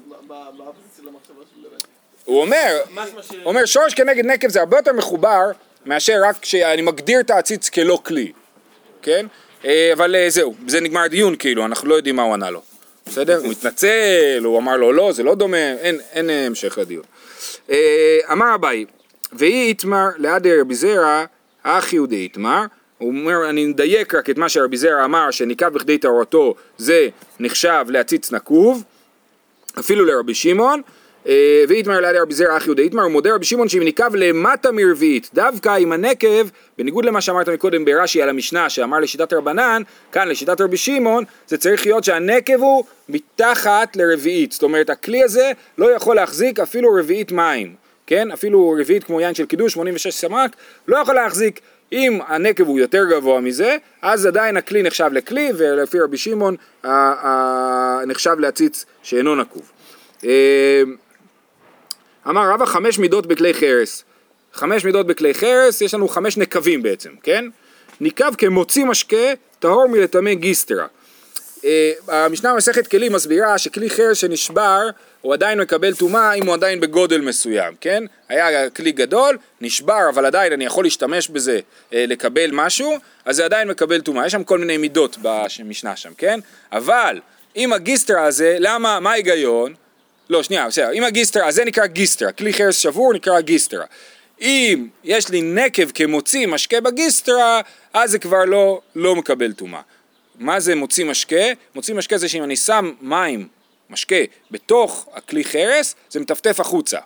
הוא 2.24 2.40
אומר. 2.40 2.78
הוא 3.30 3.44
אומר 3.44 3.64
שורש 3.64 3.94
כנגד 3.94 4.26
נקב 4.26 4.48
זה 4.48 4.61
הרבה 4.61 4.76
יותר 4.76 4.92
מחובר 4.92 5.50
מאשר 5.87 6.20
רק 6.24 6.44
שאני 6.44 6.82
מגדיר 6.82 7.20
את 7.20 7.30
העציץ 7.30 7.68
כלא 7.68 7.98
כלי, 8.04 8.32
כן? 9.02 9.26
אה, 9.64 9.90
אבל 9.92 10.16
אה, 10.16 10.30
זהו, 10.30 10.54
בזה 10.66 10.80
נגמר 10.80 11.00
הדיון 11.00 11.37
כאילו, 11.37 11.64
אנחנו 11.64 11.88
לא 11.88 11.94
יודעים 11.94 12.16
מה 12.16 12.22
הוא 12.22 12.34
ענה 12.34 12.50
לו, 12.50 12.62
בסדר? 13.06 13.38
הוא 13.44 13.52
התנצל, 13.52 14.40
הוא 14.44 14.58
אמר 14.58 14.76
לו 14.76 14.92
לא, 14.92 15.12
זה 15.12 15.22
לא 15.22 15.34
דומה, 15.34 15.72
אין, 15.72 16.00
אין 16.12 16.30
אה, 16.30 16.46
המשך 16.46 16.78
לדיון. 16.78 17.04
אמר 18.32 18.54
אביי, 18.54 18.84
ואי 19.32 19.62
איתמר 19.68 20.08
ליד 20.16 20.46
רבי 20.46 20.74
זרע, 20.74 21.24
אחי 21.62 21.96
הוא 21.96 22.06
דאיתמר, 22.06 22.64
הוא 22.98 23.08
אומר, 23.08 23.50
אני 23.50 23.66
מדייק 23.66 24.14
רק 24.14 24.30
את 24.30 24.38
מה 24.38 24.48
שרבי 24.48 24.76
זרע 24.76 25.04
אמר, 25.04 25.30
שניקב 25.30 25.68
בכדי 25.68 25.98
טהרתו 25.98 26.54
זה 26.78 27.08
נחשב 27.40 27.84
להציץ 27.88 28.32
נקוב, 28.32 28.84
אפילו 29.78 30.04
לרבי 30.04 30.34
שמעון, 30.34 30.82
ואיתמר 31.68 32.00
לידי 32.00 32.18
רבי 32.18 32.35
זרע 32.35 32.57
אחי 32.57 32.70
הוא 32.92 33.09
מודה 33.11 33.35
רבי 33.35 33.44
שמעון 33.44 33.68
שאם 33.68 33.83
ניקב 33.83 34.14
למטה 34.14 34.72
מרביעית, 34.72 35.31
דווקא 35.35 35.68
עם 35.68 35.92
הנקב, 35.92 36.48
בניגוד 36.78 37.04
למה 37.04 37.20
שאמרת 37.20 37.48
מקודם 37.48 37.85
ברש"י 37.85 38.22
על 38.22 38.28
המשנה 38.28 38.70
שאמר 38.70 38.98
לשיטת 38.98 39.33
רבנן, 39.33 39.83
כאן 40.12 40.28
לשיטת 40.28 40.61
רבי 40.61 40.76
שמעון, 40.76 41.24
זה 41.48 41.59
צריך 41.59 41.87
להיות 41.87 42.04
שהנקב 42.04 42.61
הוא 42.61 42.85
מתחת 43.09 43.96
לרביעית, 43.96 44.52
זאת 44.52 44.62
אומרת 44.62 44.90
הכלי 44.90 45.22
הזה 45.22 45.52
לא 45.78 45.90
יכול 45.90 46.16
להחזיק 46.16 46.61
אפילו 46.61 46.94
רביעית 46.94 47.33
מים, 47.33 47.74
כן? 48.07 48.31
אפילו 48.31 48.76
רביעית 48.81 49.04
כמו 49.04 49.20
יין 49.20 49.35
של 49.35 49.46
קידוש, 49.46 49.72
86 49.72 50.14
סמ"ק, 50.14 50.57
לא 50.88 50.96
יכול 50.98 51.14
להחזיק 51.14 51.61
אם 51.92 52.18
הנקב 52.26 52.66
הוא 52.66 52.78
יותר 52.78 53.04
גבוה 53.11 53.40
מזה, 53.40 53.76
אז 54.02 54.26
עדיין 54.26 54.57
הכלי 54.57 54.83
נחשב 54.83 55.11
לכלי, 55.12 55.52
ולפי 55.57 56.00
רבי 56.00 56.16
שמעון 56.16 56.57
נחשב 58.07 58.37
להציץ 58.38 58.85
שאינו 59.02 59.35
נקוב. 59.35 59.72
אמר 62.28 62.50
רבא 62.50 62.64
חמש 62.64 62.98
מידות 62.98 63.26
בכלי 63.26 63.54
חרס. 63.54 64.04
חמש 64.52 64.84
מידות 64.84 65.06
בכלי 65.06 65.34
חרס, 65.34 65.80
יש 65.80 65.94
לנו 65.94 66.08
חמש 66.08 66.36
נקבים 66.36 66.82
בעצם, 66.82 67.10
כן? 67.22 67.44
ניקב 68.00 68.34
כמוציא 68.38 68.84
משקה, 68.84 69.32
טהור 69.58 69.88
מלטמא 69.88 70.34
גיסטרה. 70.34 70.86
אה, 71.64 71.92
המשנה 72.08 72.54
במסכת 72.54 72.86
כלים 72.86 73.12
מסבירה 73.12 73.58
שכלי 73.58 73.90
חרס 73.90 74.18
שנשבר 74.18 74.88
הוא 75.20 75.34
עדיין 75.34 75.60
מקבל 75.60 75.94
טומאה 75.94 76.32
אם 76.32 76.46
הוא 76.46 76.54
עדיין 76.54 76.80
בגודל 76.80 77.20
מסוים, 77.20 77.74
כן? 77.80 78.04
היה 78.28 78.70
כלי 78.70 78.92
גדול, 78.92 79.38
נשבר 79.60 80.08
אבל 80.08 80.26
עדיין 80.26 80.52
אני 80.52 80.64
יכול 80.64 80.84
להשתמש 80.84 81.28
בזה 81.28 81.60
אה, 81.92 82.04
לקבל 82.08 82.50
משהו, 82.52 82.96
אז 83.24 83.36
זה 83.36 83.44
עדיין 83.44 83.68
מקבל 83.68 84.00
טומאה, 84.00 84.26
יש 84.26 84.32
שם 84.32 84.44
כל 84.44 84.58
מיני 84.58 84.76
מידות 84.76 85.16
במשנה 85.22 85.96
שם, 85.96 86.10
כן? 86.18 86.40
אבל 86.72 87.20
אם 87.56 87.72
הגיסטרה 87.72 88.24
הזה, 88.24 88.56
למה, 88.60 89.00
מה 89.00 89.10
ההיגיון? 89.10 89.74
לא, 90.30 90.42
שנייה, 90.42 90.68
בסדר, 90.68 90.92
אם 90.92 91.04
הגיסטרה, 91.04 91.48
אז 91.48 91.54
זה 91.54 91.64
נקרא 91.64 91.86
גיסטרה, 91.86 92.32
כלי 92.32 92.52
חרס 92.52 92.78
שבור 92.78 93.14
נקרא 93.14 93.40
גיסטרה. 93.40 93.84
אם 94.40 94.88
יש 95.04 95.28
לי 95.28 95.42
נקב 95.42 95.90
כמוציא 95.90 96.46
משקה 96.46 96.80
בגיסטרה, 96.80 97.60
אז 97.92 98.10
זה 98.10 98.18
כבר 98.18 98.44
לא, 98.44 98.80
לא 98.94 99.16
מקבל 99.16 99.52
טומאה. 99.52 99.80
מה 100.38 100.60
זה 100.60 100.74
מוציא 100.74 101.04
משקה? 101.04 101.44
מוציא 101.74 101.94
משקה 101.94 102.18
זה 102.18 102.28
שאם 102.28 102.44
אני 102.44 102.56
שם 102.56 102.92
מים, 103.00 103.48
משקה, 103.90 104.16
בתוך 104.50 105.08
הכלי 105.14 105.44
חרס, 105.44 105.94
זה 106.10 106.20
מטפטף 106.20 106.60
החוצה, 106.60 106.98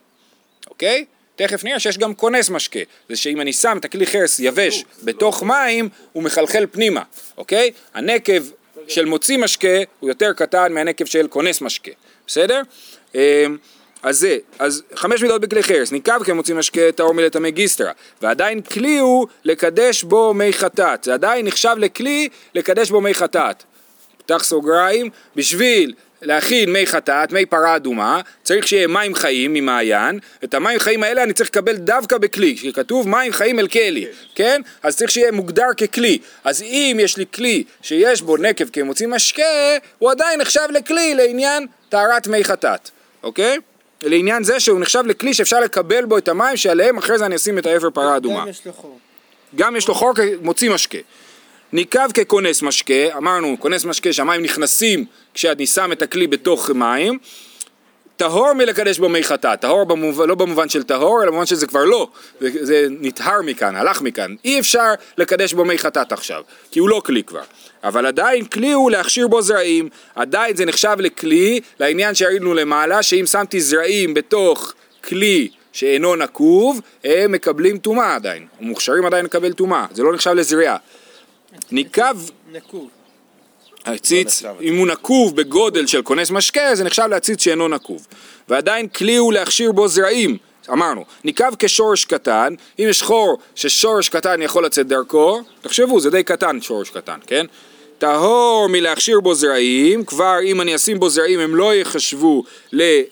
אוקיי? 0.70 1.04
תכף 1.36 1.64
נראה 1.64 1.80
שיש 1.80 1.98
גם 1.98 2.14
כונס 2.14 2.50
משקה, 2.50 2.80
זה 3.08 3.16
שאם 3.16 3.40
אני 3.40 3.52
שם 3.52 3.78
את 3.80 3.84
הכלי 3.84 4.06
חרס 4.06 4.40
יבש 4.40 4.84
בתוך 5.02 5.42
מים, 5.42 5.88
הוא 6.12 6.22
מחלחל 6.22 6.66
פנימה, 6.70 7.02
אוקיי? 7.36 7.70
הנקב 7.94 8.42
של 8.88 9.04
מוציא 9.04 9.38
משקה 9.38 9.78
הוא 10.00 10.08
יותר 10.08 10.32
קטן 10.32 10.72
מהנקב 10.72 11.04
של 11.04 11.28
כונס 11.28 11.60
משקה, 11.60 11.90
בסדר? 12.26 12.62
אמ, 13.14 13.56
אז 14.02 14.18
זה, 14.18 14.38
אז 14.58 14.82
חמש 14.94 15.22
מידות 15.22 15.40
בכלי 15.40 15.62
חרס, 15.62 15.92
ניקב 15.92 16.24
כמוציא 16.24 16.54
משקה 16.54 16.92
טהור 16.94 17.14
מלטמא 17.14 17.48
גיסטרה, 17.48 17.92
ועדיין 18.22 18.60
כלי 18.60 18.98
הוא 18.98 19.26
לקדש 19.44 20.02
בו 20.02 20.34
מי 20.34 20.52
חטאת, 20.52 21.04
זה 21.04 21.14
עדיין 21.14 21.46
נחשב 21.46 21.74
לכלי 21.78 22.28
לקדש 22.54 22.90
בו 22.90 23.00
מי 23.00 23.14
חטאת. 23.14 23.62
פתח 24.18 24.44
סוגריים, 24.44 25.10
בשביל 25.36 25.94
להכין 26.22 26.72
מי 26.72 26.86
חטאת, 26.86 27.32
מי 27.32 27.46
פרה 27.46 27.76
אדומה, 27.76 28.20
צריך 28.42 28.68
שיהיה 28.68 28.86
מים 28.86 29.14
חיים 29.14 29.54
ממעיין, 29.54 30.18
את 30.44 30.54
המים 30.54 30.78
חיים 30.78 31.02
האלה 31.02 31.22
אני 31.22 31.32
צריך 31.32 31.48
לקבל 31.48 31.76
דווקא 31.76 32.18
בכלי, 32.18 32.56
כי 32.56 32.72
כתוב 32.72 33.08
מים 33.08 33.32
חיים 33.32 33.58
אל 33.58 33.68
כלי, 33.68 34.06
כן? 34.34 34.60
אז 34.82 34.96
צריך 34.96 35.10
שיהיה 35.10 35.32
מוגדר 35.32 35.74
ככלי. 35.76 36.18
אז 36.44 36.62
אם 36.62 36.96
יש 37.00 37.16
לי 37.16 37.24
כלי 37.34 37.64
שיש 37.82 38.22
בו 38.22 38.36
נקב 38.36 38.64
כמוציא 38.72 39.06
משקה, 39.06 39.42
הוא 39.98 40.10
עדיין 40.10 40.40
נחשב 40.40 40.66
לכלי 40.70 41.14
לעניין 41.14 41.66
טהרת 41.88 42.26
מי 42.26 42.44
חטאת, 42.44 42.90
אוקיי? 43.22 43.58
לעניין 44.02 44.44
זה 44.44 44.60
שהוא 44.60 44.80
נחשב 44.80 45.02
לכלי 45.06 45.34
שאפשר 45.34 45.60
לקבל 45.60 46.04
בו 46.04 46.18
את 46.18 46.28
המים 46.28 46.56
שעליהם 46.56 46.98
אחרי 46.98 47.18
זה 47.18 47.26
אני 47.26 47.36
אשים 47.36 47.58
את 47.58 47.66
האפר 47.66 47.90
פרה 47.90 48.16
אדומה. 48.16 48.40
גם 48.40 48.48
יש 48.48 48.66
לו 48.66 48.72
חור. 48.72 48.98
גם 49.56 49.76
יש 49.76 49.88
לו 49.88 49.94
חור 49.94 50.14
כמוציא 50.14 50.70
משקה. 50.70 50.98
ניקב 51.72 52.12
ככונס 52.12 52.62
משקה, 52.62 53.16
אמרנו 53.16 53.56
כונס 53.58 53.84
משקה 53.84 54.12
שהמים 54.12 54.42
נכנסים 54.42 55.04
כשאני 55.34 55.66
שם 55.66 55.92
את 55.92 56.02
הכלי 56.02 56.26
בתוך 56.26 56.70
מים, 56.70 57.18
טהור 58.16 58.52
מלקדש 58.52 58.98
בו 58.98 59.08
מי 59.08 59.24
חטאת, 59.24 59.60
טהור 59.60 59.84
במובן, 59.84 60.28
לא 60.28 60.34
במובן 60.34 60.68
של 60.68 60.82
טהור, 60.82 61.22
אלא 61.22 61.30
במובן 61.30 61.46
שזה 61.46 61.66
כבר 61.66 61.84
לא, 61.84 62.08
זה, 62.40 62.50
זה 62.60 62.86
נטהר 62.90 63.42
מכאן, 63.42 63.76
הלך 63.76 64.02
מכאן, 64.02 64.34
אי 64.44 64.60
אפשר 64.60 64.88
לקדש 65.18 65.52
בו 65.52 65.64
מי 65.64 65.78
חטאת 65.78 66.12
עכשיו, 66.12 66.42
כי 66.70 66.80
הוא 66.80 66.88
לא 66.88 67.02
כלי 67.04 67.22
כבר, 67.22 67.42
אבל 67.84 68.06
עדיין 68.06 68.44
כלי 68.44 68.72
הוא 68.72 68.90
להכשיר 68.90 69.28
בו 69.28 69.42
זרעים, 69.42 69.88
עדיין 70.14 70.56
זה 70.56 70.64
נחשב 70.64 70.96
לכלי, 70.98 71.60
לעניין 71.80 72.14
שהראינו 72.14 72.54
למעלה, 72.54 73.02
שאם 73.02 73.26
שמתי 73.26 73.60
זרעים 73.60 74.14
בתוך 74.14 74.72
כלי 75.04 75.48
שאינו 75.72 76.16
נקוב, 76.16 76.80
הם 77.04 77.32
מקבלים 77.32 77.78
טומאה 77.78 78.14
עדיין, 78.14 78.46
ומוכשרים 78.60 79.06
עדיין 79.06 79.24
לקבל 79.24 79.52
טומאה, 79.52 79.86
זה 79.92 80.02
לא 80.02 80.14
נחשב 80.14 80.30
לזריעה. 80.30 80.76
ניקב 81.70 82.16
נקוב. 82.52 82.88
הציץ, 83.86 84.42
לא. 84.42 84.50
אם 84.60 84.78
הוא 84.78 84.86
נקוב 84.86 85.36
בגודל 85.36 85.86
של 85.86 86.02
כונס 86.02 86.30
משקה, 86.30 86.74
זה 86.74 86.84
נחשב 86.84 87.06
להציץ 87.10 87.42
שאינו 87.42 87.68
נקוב. 87.68 88.06
ועדיין 88.48 88.88
כלי 88.88 89.16
הוא 89.16 89.32
להכשיר 89.32 89.72
בו 89.72 89.88
זרעים, 89.88 90.36
אמרנו, 90.70 91.04
ניקב 91.24 91.54
כשורש 91.58 92.04
קטן, 92.04 92.54
אם 92.78 92.84
יש 92.88 93.02
חור 93.02 93.38
ששורש 93.54 94.08
קטן 94.08 94.42
יכול 94.42 94.64
לצאת 94.64 94.86
דרכו, 94.86 95.40
תחשבו, 95.60 96.00
זה 96.00 96.10
די 96.10 96.22
קטן 96.24 96.60
שורש 96.60 96.90
קטן, 96.90 97.18
כן? 97.26 97.46
טהור 98.02 98.68
מלהכשיר 98.70 99.20
בו 99.20 99.34
זרעים, 99.34 100.04
כבר 100.04 100.36
אם 100.44 100.60
אני 100.60 100.74
אשים 100.74 100.98
בו 101.00 101.08
זרעים 101.08 101.40
הם 101.40 101.56
לא 101.56 101.74
יחשבו. 101.74 102.44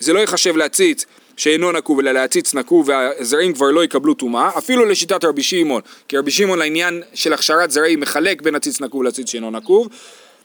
זה 0.01 0.13
לא 0.13 0.19
יחשב 0.19 0.57
להציץ 0.57 1.05
שאינו 1.37 1.73
נקוב 1.73 2.01
אלא 2.01 2.13
להציץ 2.13 2.55
נקוב 2.55 2.89
והזרעים 2.89 3.53
כבר 3.53 3.71
לא 3.71 3.85
יקבלו 3.85 4.15
טומאה, 4.15 4.51
אפילו 4.59 4.85
לשיטת 4.85 5.25
רבי 5.25 5.43
שמעון, 5.43 5.81
כי 6.09 6.17
רבי 6.17 6.31
שמעון 6.31 6.59
לעניין 6.59 7.03
של 7.15 7.33
הכשרת 7.33 7.71
זרעים 7.71 8.01
מחלק 8.01 8.43
בין 8.43 8.55
הציץ 8.55 8.81
נקוב 8.81 9.03
לציץ 9.03 9.31
שאינו 9.31 9.51
נקוב, 9.51 9.89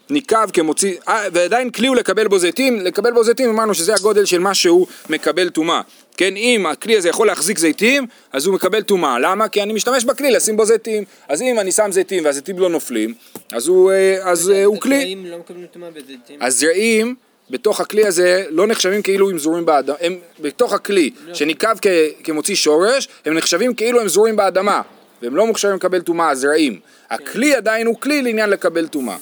ניקב 0.09 0.49
כמוציא, 0.53 0.95
אה, 1.07 1.27
ועדיין 1.33 1.69
כלי 1.69 1.87
הוא 1.87 1.95
לקבל 1.95 2.27
בו 2.27 2.39
זיתים, 2.39 2.79
לקבל 2.79 3.11
בו 3.11 3.23
זיתים 3.23 3.49
אמרנו 3.49 3.73
שזה 3.73 3.93
הגודל 3.95 4.25
של 4.25 4.39
מה 4.39 4.53
שהוא 4.53 4.87
מקבל 5.09 5.49
טומאה, 5.49 5.81
כן, 6.17 6.35
אם 6.35 6.65
הכלי 6.65 6.97
הזה 6.97 7.09
יכול 7.09 7.27
להחזיק 7.27 7.57
זיתים, 7.57 8.07
אז 8.33 8.45
הוא 8.45 8.55
מקבל 8.55 8.81
טומאה, 8.81 9.19
למה? 9.19 9.47
כי 9.47 9.63
אני 9.63 9.73
משתמש 9.73 10.03
בכלי 10.03 10.31
לשים 10.31 10.57
בו 10.57 10.65
זיתים, 10.65 11.03
אז 11.27 11.41
אם 11.41 11.59
אני 11.59 11.71
שם 11.71 11.91
זיתים 11.91 12.25
והזיתים 12.25 12.59
לא 12.59 12.69
נופלים, 12.69 13.13
אז 13.51 13.67
הוא, 13.67 13.91
אה, 13.91 14.17
אז 14.23 14.49
אה, 14.49 14.63
הוא 14.63 14.81
כלי, 14.81 14.95
הזרעים 14.95 15.25
לא 15.25 15.37
מקבלים 15.37 15.65
טומאה 15.73 15.89
בזיתים. 15.91 16.41
הזרעים 16.41 17.15
בתוך 17.49 17.81
הכלי 17.81 18.05
הזה 18.05 18.45
לא 18.49 18.67
נחשבים 18.67 19.01
כאילו 19.01 19.29
הם 19.29 19.37
זורים 19.37 19.65
באדמה, 19.65 19.95
הם 20.01 20.17
בתוך 20.39 20.73
הכלי 20.73 21.09
שניקב 21.33 21.75
כ, 21.81 21.87
כמוציא 22.23 22.55
שורש, 22.55 23.07
הם 23.25 23.33
נחשבים 23.33 23.73
כאילו 23.73 24.01
הם 24.01 24.07
זורים 24.07 24.35
באדמה, 24.35 24.81
והם 25.21 25.35
לא 25.35 25.47
מוכשרים 25.47 25.75
לקבל 25.75 26.01
טומאה, 26.01 26.29
הזרעים. 26.29 26.79
הכלי 27.09 27.55
עדיין 27.55 27.87
הוא 27.87 27.95
כלי 28.01 28.21
לעניין 28.21 28.49
לקבל 28.49 28.87
טומאה. 28.87 29.17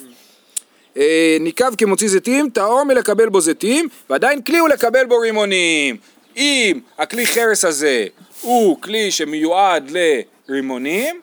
אה, 0.97 1.37
ניקב 1.39 1.75
כמוציא 1.77 2.07
זיתים, 2.07 2.49
טהור 2.49 2.83
מלקבל 2.83 3.29
בו 3.29 3.41
זיתים, 3.41 3.87
ועדיין 4.09 4.41
כלי 4.41 4.57
הוא 4.57 4.69
לקבל 4.69 5.05
בו 5.05 5.19
רימונים. 5.19 5.97
אם 6.37 6.79
הכלי 6.97 7.27
חרס 7.27 7.65
הזה 7.65 8.05
הוא 8.41 8.81
כלי 8.81 9.11
שמיועד 9.11 9.91
לרימונים, 10.49 11.21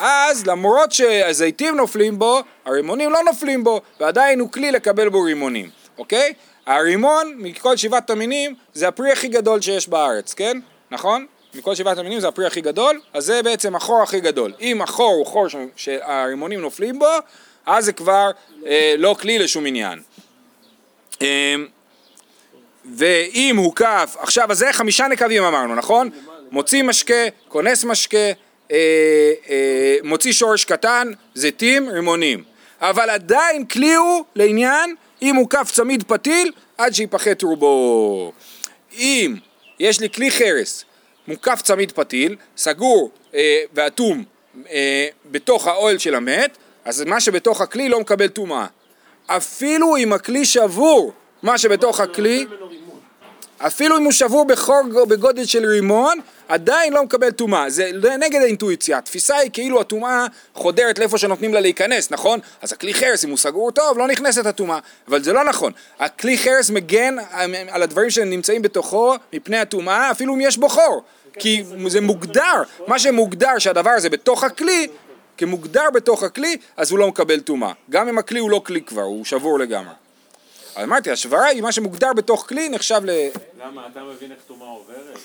אז 0.00 0.46
למרות 0.46 0.92
שהזיתים 0.92 1.76
נופלים 1.76 2.18
בו, 2.18 2.40
הרימונים 2.64 3.10
לא 3.10 3.18
נופלים 3.26 3.64
בו, 3.64 3.80
ועדיין 4.00 4.40
הוא 4.40 4.52
כלי 4.52 4.72
לקבל 4.72 5.08
בו 5.08 5.22
רימונים, 5.22 5.68
אוקיי? 5.98 6.32
הרימון 6.66 7.34
מכל 7.36 7.76
שבעת 7.76 8.10
המינים 8.10 8.54
זה 8.74 8.88
הפרי 8.88 9.12
הכי 9.12 9.28
גדול 9.28 9.60
שיש 9.60 9.88
בארץ, 9.88 10.34
כן? 10.34 10.58
נכון? 10.90 11.26
מכל 11.54 11.74
שבעת 11.74 11.98
המינים 11.98 12.20
זה 12.20 12.28
הפרי 12.28 12.46
הכי 12.46 12.60
גדול, 12.60 13.00
אז 13.12 13.24
זה 13.24 13.42
בעצם 13.42 13.76
החור 13.76 14.02
הכי 14.02 14.20
גדול. 14.20 14.52
אם 14.60 14.82
החור 14.82 15.14
הוא 15.14 15.26
חור 15.26 15.46
שהרימונים 15.76 16.60
נופלים 16.60 16.98
בו, 16.98 17.06
אז 17.68 17.84
זה 17.84 17.92
כבר 17.92 18.30
אה, 18.66 18.94
לא 18.98 19.16
כלי 19.20 19.38
לשום 19.38 19.66
עניין. 19.66 19.98
אה, 21.22 21.54
ואם 22.96 23.56
הוקף, 23.56 24.16
עכשיו 24.18 24.50
אז 24.50 24.58
זה 24.58 24.72
חמישה 24.72 25.08
נקבים 25.08 25.42
אמרנו, 25.42 25.74
נכון? 25.74 26.10
מוציא 26.50 26.82
משקה, 26.82 27.24
כונס 27.48 27.84
משקה, 27.84 28.16
אה, 28.72 28.76
אה, 29.50 29.96
מוציא 30.04 30.32
שורש 30.32 30.64
קטן, 30.64 31.10
זיתים, 31.34 31.88
רימונים. 31.88 32.44
אבל 32.80 33.10
עדיין 33.10 33.64
כלי 33.64 33.94
הוא 33.94 34.24
לעניין 34.34 34.94
אם 35.22 35.36
הוקף 35.36 35.70
צמיד 35.72 36.02
פתיל 36.02 36.52
עד 36.78 36.94
שיפחת 36.94 37.42
רובו. 37.42 38.32
אם 38.92 39.34
יש 39.80 40.00
לי 40.00 40.10
כלי 40.10 40.30
חרס, 40.30 40.84
מוקף 41.28 41.62
צמיד 41.62 41.92
פתיל, 41.92 42.36
סגור 42.56 43.10
אה, 43.34 43.62
ואטום 43.74 44.24
אה, 44.70 45.08
בתוך 45.30 45.66
האוהל 45.66 45.98
של 45.98 46.14
המת, 46.14 46.58
אז 46.88 47.04
מה 47.06 47.20
שבתוך 47.20 47.60
הכלי 47.60 47.88
לא 47.88 48.00
מקבל 48.00 48.28
טומאה. 48.28 48.66
אפילו 49.26 49.96
אם 49.96 50.12
הכלי 50.12 50.44
שבור, 50.44 51.12
מה 51.42 51.58
שבתוך 51.58 52.00
הכלי, 52.00 52.46
אפילו 53.58 53.96
אם 53.96 54.02
הוא 54.04 54.12
שבור 54.12 54.44
בחור 54.44 54.82
בגודל 55.08 55.44
של 55.44 55.66
רימון, 55.66 56.18
עדיין 56.48 56.92
לא 56.92 57.04
מקבל 57.04 57.30
טומאה, 57.30 57.70
זה 57.70 57.90
נגד 58.18 58.40
האינטואיציה, 58.42 58.98
התפיסה 58.98 59.36
היא 59.36 59.50
כאילו 59.52 59.80
הטומאה 59.80 60.26
חודרת 60.54 60.98
לאיפה 60.98 61.18
שנותנים 61.18 61.54
לה 61.54 61.60
להיכנס, 61.60 62.10
נכון? 62.10 62.40
אז 62.62 62.72
הכלי 62.72 62.94
חרס 62.94 63.24
אם 63.24 63.30
הוא 63.30 63.38
סגור 63.38 63.70
טוב 63.70 63.98
לא 63.98 64.06
נכנסת 64.06 64.46
הטומאה, 64.46 64.78
אבל 65.08 65.22
זה 65.22 65.32
לא 65.32 65.44
נכון, 65.44 65.72
הכלי 65.98 66.38
חרס 66.38 66.70
מגן 66.70 67.16
על 67.70 67.82
הדברים 67.82 68.10
שנמצאים 68.10 68.62
בתוכו 68.62 69.14
מפני 69.32 69.58
הטומאה 69.58 70.10
אפילו 70.10 70.34
אם 70.34 70.40
יש 70.40 70.56
בו 70.56 70.68
חור, 70.68 71.02
כי 71.38 71.64
זה 71.86 72.00
מוגדר, 72.00 72.62
מה 72.86 72.98
שמוגדר 72.98 73.58
שהדבר 73.58 73.90
הזה 73.90 74.10
בתוך 74.10 74.44
הכלי 74.44 74.88
כמוגדר 75.38 75.90
בתוך 75.94 76.22
הכלי, 76.22 76.56
אז 76.76 76.90
הוא 76.90 76.98
לא 76.98 77.08
מקבל 77.08 77.40
טומאה. 77.40 77.72
גם 77.90 78.08
אם 78.08 78.18
הכלי 78.18 78.40
הוא 78.40 78.50
לא 78.50 78.62
כלי 78.66 78.82
כבר, 78.82 79.02
הוא 79.02 79.24
שבור 79.24 79.58
לגמרי. 79.58 79.94
אז 80.76 80.84
אמרתי, 80.84 81.10
השברה 81.10 81.44
היא 81.44 81.62
מה 81.62 81.72
שמוגדר 81.72 82.12
בתוך 82.12 82.48
כלי 82.48 82.68
נחשב 82.68 83.00
ל... 83.04 83.10
למה, 83.64 83.86
אתה 83.92 84.00
מבין 84.02 84.32
איך 84.32 84.40
טומאה 84.46 84.68
עוברת? 84.68 85.18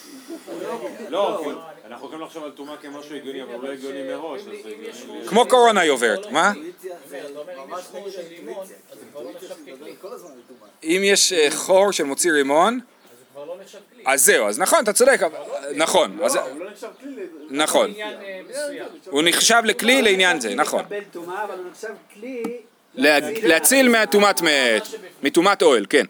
לא, 1.10 1.52
אנחנו 1.88 2.06
יכולים 2.06 2.26
לחשוב 2.26 2.44
על 2.44 2.52
טומאה 2.52 2.78
כמשהו 2.78 3.16
הגיוני, 3.16 3.44
אבל 3.44 3.54
הוא 3.54 3.64
לא 3.64 3.72
הגיוני 3.72 4.04
מראש, 4.04 4.42
כמו 5.28 5.48
קורונה 5.48 5.82
היא 5.82 5.92
עוברת, 5.92 6.32
מה? 6.32 6.54
אם 10.84 11.02
יש 11.04 11.34
אה, 11.34 11.48
חור 11.52 11.92
של 11.92 12.04
מוציא 12.04 12.32
רימון, 12.32 12.80
אז 14.06 14.26
זהו, 14.26 14.48
אז 14.48 14.60
נכון, 14.60 14.84
אתה 14.84 14.94
צודק, 14.94 15.20
נכון, 15.76 16.18
אז- 16.24 16.38
נכון, 17.50 17.94
הוא 19.10 19.22
נחשב 19.26 19.62
לכלי 19.66 20.02
לעניין 20.02 20.40
זה, 20.42 20.56
נכון. 20.56 20.86
הוא 21.14 21.26
נחשב 21.72 21.94
כלי... 22.14 22.44
להציל 23.44 23.90
מהטומאת 23.90 24.42
מת, 24.42 24.88
מטומאת 25.24 25.62
אוהל, 25.62 25.86
כן. 25.90 26.06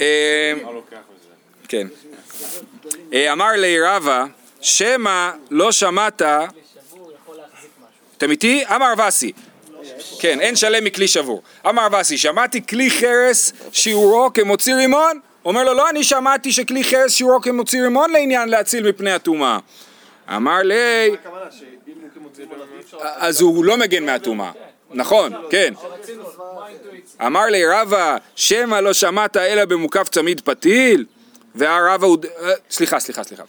אה? 0.00 0.52
כן. 1.68 1.86
אה, 3.12 3.32
אמר 3.32 3.52
לי 3.52 3.80
רבא, 3.80 4.24
שמא 4.60 5.30
לא 5.50 5.72
שמעת, 5.72 6.22
אתם 8.16 8.30
איתי? 8.30 8.64
אמר 8.74 8.92
וסי. 9.08 9.32
כן, 10.20 10.40
אין 10.40 10.56
שלם 10.56 10.84
מכלי 10.84 11.08
שבור. 11.08 11.42
אמר 11.68 11.86
וסי, 12.00 12.18
שמעתי 12.18 12.66
כלי 12.66 12.90
חרס 12.90 13.52
שיעורו 13.72 14.30
כמוציא 14.34 14.74
רימון? 14.74 15.20
אומר 15.44 15.64
לו, 15.64 15.74
לא, 15.74 15.90
אני 15.90 16.04
שמעתי 16.04 16.52
שכלי 16.52 16.84
חרס 16.84 17.12
שיעורו 17.12 17.40
כמוציא 17.40 17.82
רימון 17.82 18.10
לעניין 18.10 18.48
להציל 18.48 18.88
מפני 18.88 19.12
הטומאה. 19.12 19.58
אמר 20.36 20.62
לי. 20.62 21.10
אז 23.00 23.40
הוא 23.40 23.64
לא 23.64 23.76
מגן 23.76 24.04
מהטומאה. 24.06 24.50
נכון, 24.90 25.32
כן. 25.50 25.74
אמר 27.26 27.44
לי 27.44 27.66
רבא, 27.66 28.16
שמא 28.36 28.76
לא 28.76 28.92
שמעת 28.92 29.36
אלא 29.36 29.64
במוקף 29.64 30.08
צמיד 30.08 30.40
פתיל? 30.40 31.04
והרבא 31.54 32.06
הוא... 32.06 32.18
אה, 32.42 32.52
סליחה, 32.70 33.00
סליחה, 33.00 33.24
סליחה. 33.24 33.42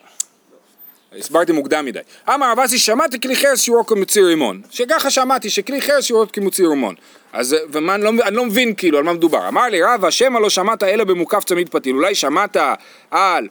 הסברתי 1.20 1.52
מוקדם 1.52 1.86
מדי. 1.86 2.00
אמר 2.30 2.52
רב 2.52 2.60
אסי, 2.60 2.80
שמעתי 2.80 3.20
כלי 3.22 3.36
חרס 3.36 3.62
שיעורו 3.62 3.86
כמוציא 3.86 4.24
רימון. 4.24 4.62
שככה 4.72 5.10
שמעתי, 5.10 5.50
שכלי 5.50 5.82
חרס 5.82 6.04
שיעורו 6.04 6.26
כמוציא 6.34 6.68
רימון. 6.68 6.96
אז, 7.34 7.56
ומה, 7.72 7.96
אני, 7.96 8.04
לא, 8.04 8.10
אני 8.24 8.36
לא 8.36 8.46
מבין 8.46 8.76
כאילו 8.76 8.98
על 8.98 9.04
מה 9.04 9.14
מדובר. 9.14 9.48
אמר 9.48 9.64
לי 9.64 9.84
רבא, 9.84 10.10
שמא 10.10 10.40
לא 10.40 10.50
שמעת 10.50 10.84
אלא 10.84 11.04
במוקף 11.04 11.44
צמיד 11.44 11.70
פתיל. 11.70 11.96
אולי 11.96 12.16
שמעת 12.16 12.58
על 13.12 13.48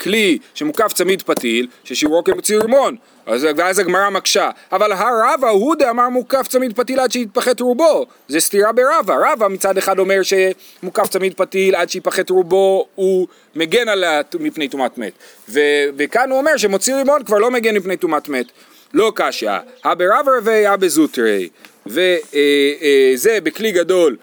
כלי 0.00 0.38
שמוקף 0.54 0.92
צמיד 0.92 1.22
פתיל, 1.22 1.66
ששיעורו 1.84 2.24
כמוציא 2.24 2.58
רימון. 2.58 2.96
אז, 3.26 3.46
ואז 3.56 3.78
הגמרא 3.78 4.10
מקשה. 4.10 4.50
אבל 4.72 4.92
הרבא 4.92 5.48
הוא 5.48 5.76
דאמר 5.76 6.08
מוקף 6.08 6.48
צמיד 6.48 6.76
פתיל 6.76 7.00
עד 7.00 7.12
שיתפחת 7.12 7.60
רובו. 7.60 8.06
זה 8.28 8.40
סתירה 8.40 8.72
ברבא. 8.72 9.14
רבא 9.32 9.48
מצד 9.48 9.78
אחד 9.78 9.98
אומר 9.98 10.20
שמוקף 10.22 11.06
צמיד 11.08 11.34
פתיל 11.34 11.74
עד 11.74 11.90
שיפחת 11.90 12.30
רובו 12.30 12.86
הוא 12.94 13.26
מגן 13.54 13.88
עליה 13.88 14.20
מפני 14.40 14.68
טומאת 14.68 14.98
מת. 14.98 15.12
ו, 15.48 15.60
וכאן 15.96 16.30
הוא 16.30 16.38
אומר 16.38 16.56
שמוציא 16.56 16.94
רימון 16.94 17.24
כבר 17.24 17.38
לא 17.38 17.50
מגן 17.50 17.76
מפני 17.76 17.96
טומאת 17.96 18.28
מת. 18.28 18.46
לא 18.94 19.12
קשיא. 19.14 19.50
הברבא 19.84 20.32
רבי 20.38 20.74
אבא 20.74 20.88
זוטרי. 20.88 21.48
וזה 21.86 23.38
בכלי 23.42 23.72
גדול, 23.72 24.16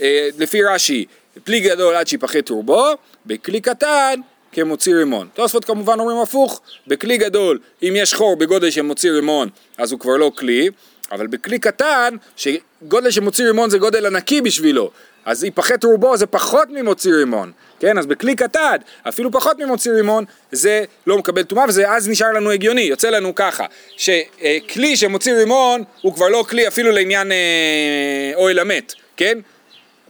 אה, 0.00 0.28
לפי 0.38 0.62
רש"י, 0.62 1.04
כלי 1.46 1.60
גדול 1.60 1.94
עד 1.94 2.06
שיפחת 2.06 2.48
רובו, 2.50 2.86
בכלי 3.26 3.60
קטן 3.60 4.20
כמוציא 4.52 4.94
רימון. 4.94 5.28
תוספות 5.34 5.64
כמובן 5.64 6.00
אומרים 6.00 6.18
הפוך, 6.18 6.60
בכלי 6.86 7.18
גדול, 7.18 7.58
אם 7.82 7.92
יש 7.96 8.14
חור 8.14 8.36
בגודל 8.36 8.70
של 8.70 8.82
מוציא 8.82 9.10
רימון, 9.10 9.48
אז 9.78 9.92
הוא 9.92 10.00
כבר 10.00 10.16
לא 10.16 10.32
כלי, 10.36 10.68
אבל 11.12 11.26
בכלי 11.26 11.58
קטן, 11.58 12.16
שגודל 12.36 13.10
של 13.10 13.20
מוציא 13.20 13.46
רימון 13.46 13.70
זה 13.70 13.78
גודל 13.78 14.06
ענקי 14.06 14.40
בשבילו, 14.40 14.90
אז 15.24 15.44
יפחת 15.44 15.84
רובו 15.84 16.16
זה 16.16 16.26
פחות 16.26 16.68
ממוציא 16.70 17.12
רימון, 17.14 17.52
כן? 17.80 17.98
אז 17.98 18.06
בכלי 18.06 18.36
קטן, 18.36 18.76
אפילו 19.08 19.32
פחות 19.32 19.58
ממוציא 19.58 19.92
רימון, 19.92 20.24
זה 20.52 20.84
לא 21.06 21.18
מקבל 21.18 21.42
טומאה, 21.42 21.64
ואז 21.74 22.08
נשאר 22.08 22.32
לנו 22.32 22.50
הגיוני, 22.50 22.80
יוצא 22.80 23.10
לנו 23.10 23.34
ככה, 23.34 23.64
שכלי 23.96 24.96
שמוציא 24.96 25.32
רימון 25.32 25.82
הוא 26.00 26.14
כבר 26.14 26.28
לא 26.28 26.44
כלי 26.48 26.68
אפילו 26.68 26.90
לעניין 26.90 27.32
אה, 27.32 28.32
אוהל 28.34 28.58
המת, 28.58 28.92
כן? 29.16 29.38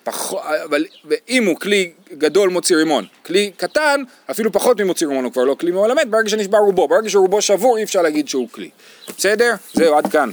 פח... 0.05 0.35
אבל 0.65 0.85
אם 1.29 1.45
הוא 1.47 1.57
כלי 1.57 1.93
גדול 2.19 2.51
מוציא 2.51 2.77
רימון, 2.77 3.05
כלי 3.27 3.51
קטן, 3.57 4.03
אפילו 4.31 4.53
פחות 4.53 4.81
ממוציא 4.81 5.07
רימון 5.07 5.25
הוא 5.25 5.33
כבר 5.33 5.45
לא 5.45 5.57
כלי 5.61 5.71
מעולמת, 5.71 6.09
ברגע 6.11 6.29
שנשבר 6.29 6.59
רובו, 6.59 6.89
ברגע 6.89 7.11
שרובו 7.11 7.43
שבור 7.43 7.79
אי 7.79 7.83
אפשר 7.83 8.03
להגיד 8.03 8.29
שהוא 8.29 8.49
כלי. 8.53 8.71
בסדר? 9.19 9.55
זהו, 9.75 9.95
עד 9.95 10.07
כאן. 10.07 10.31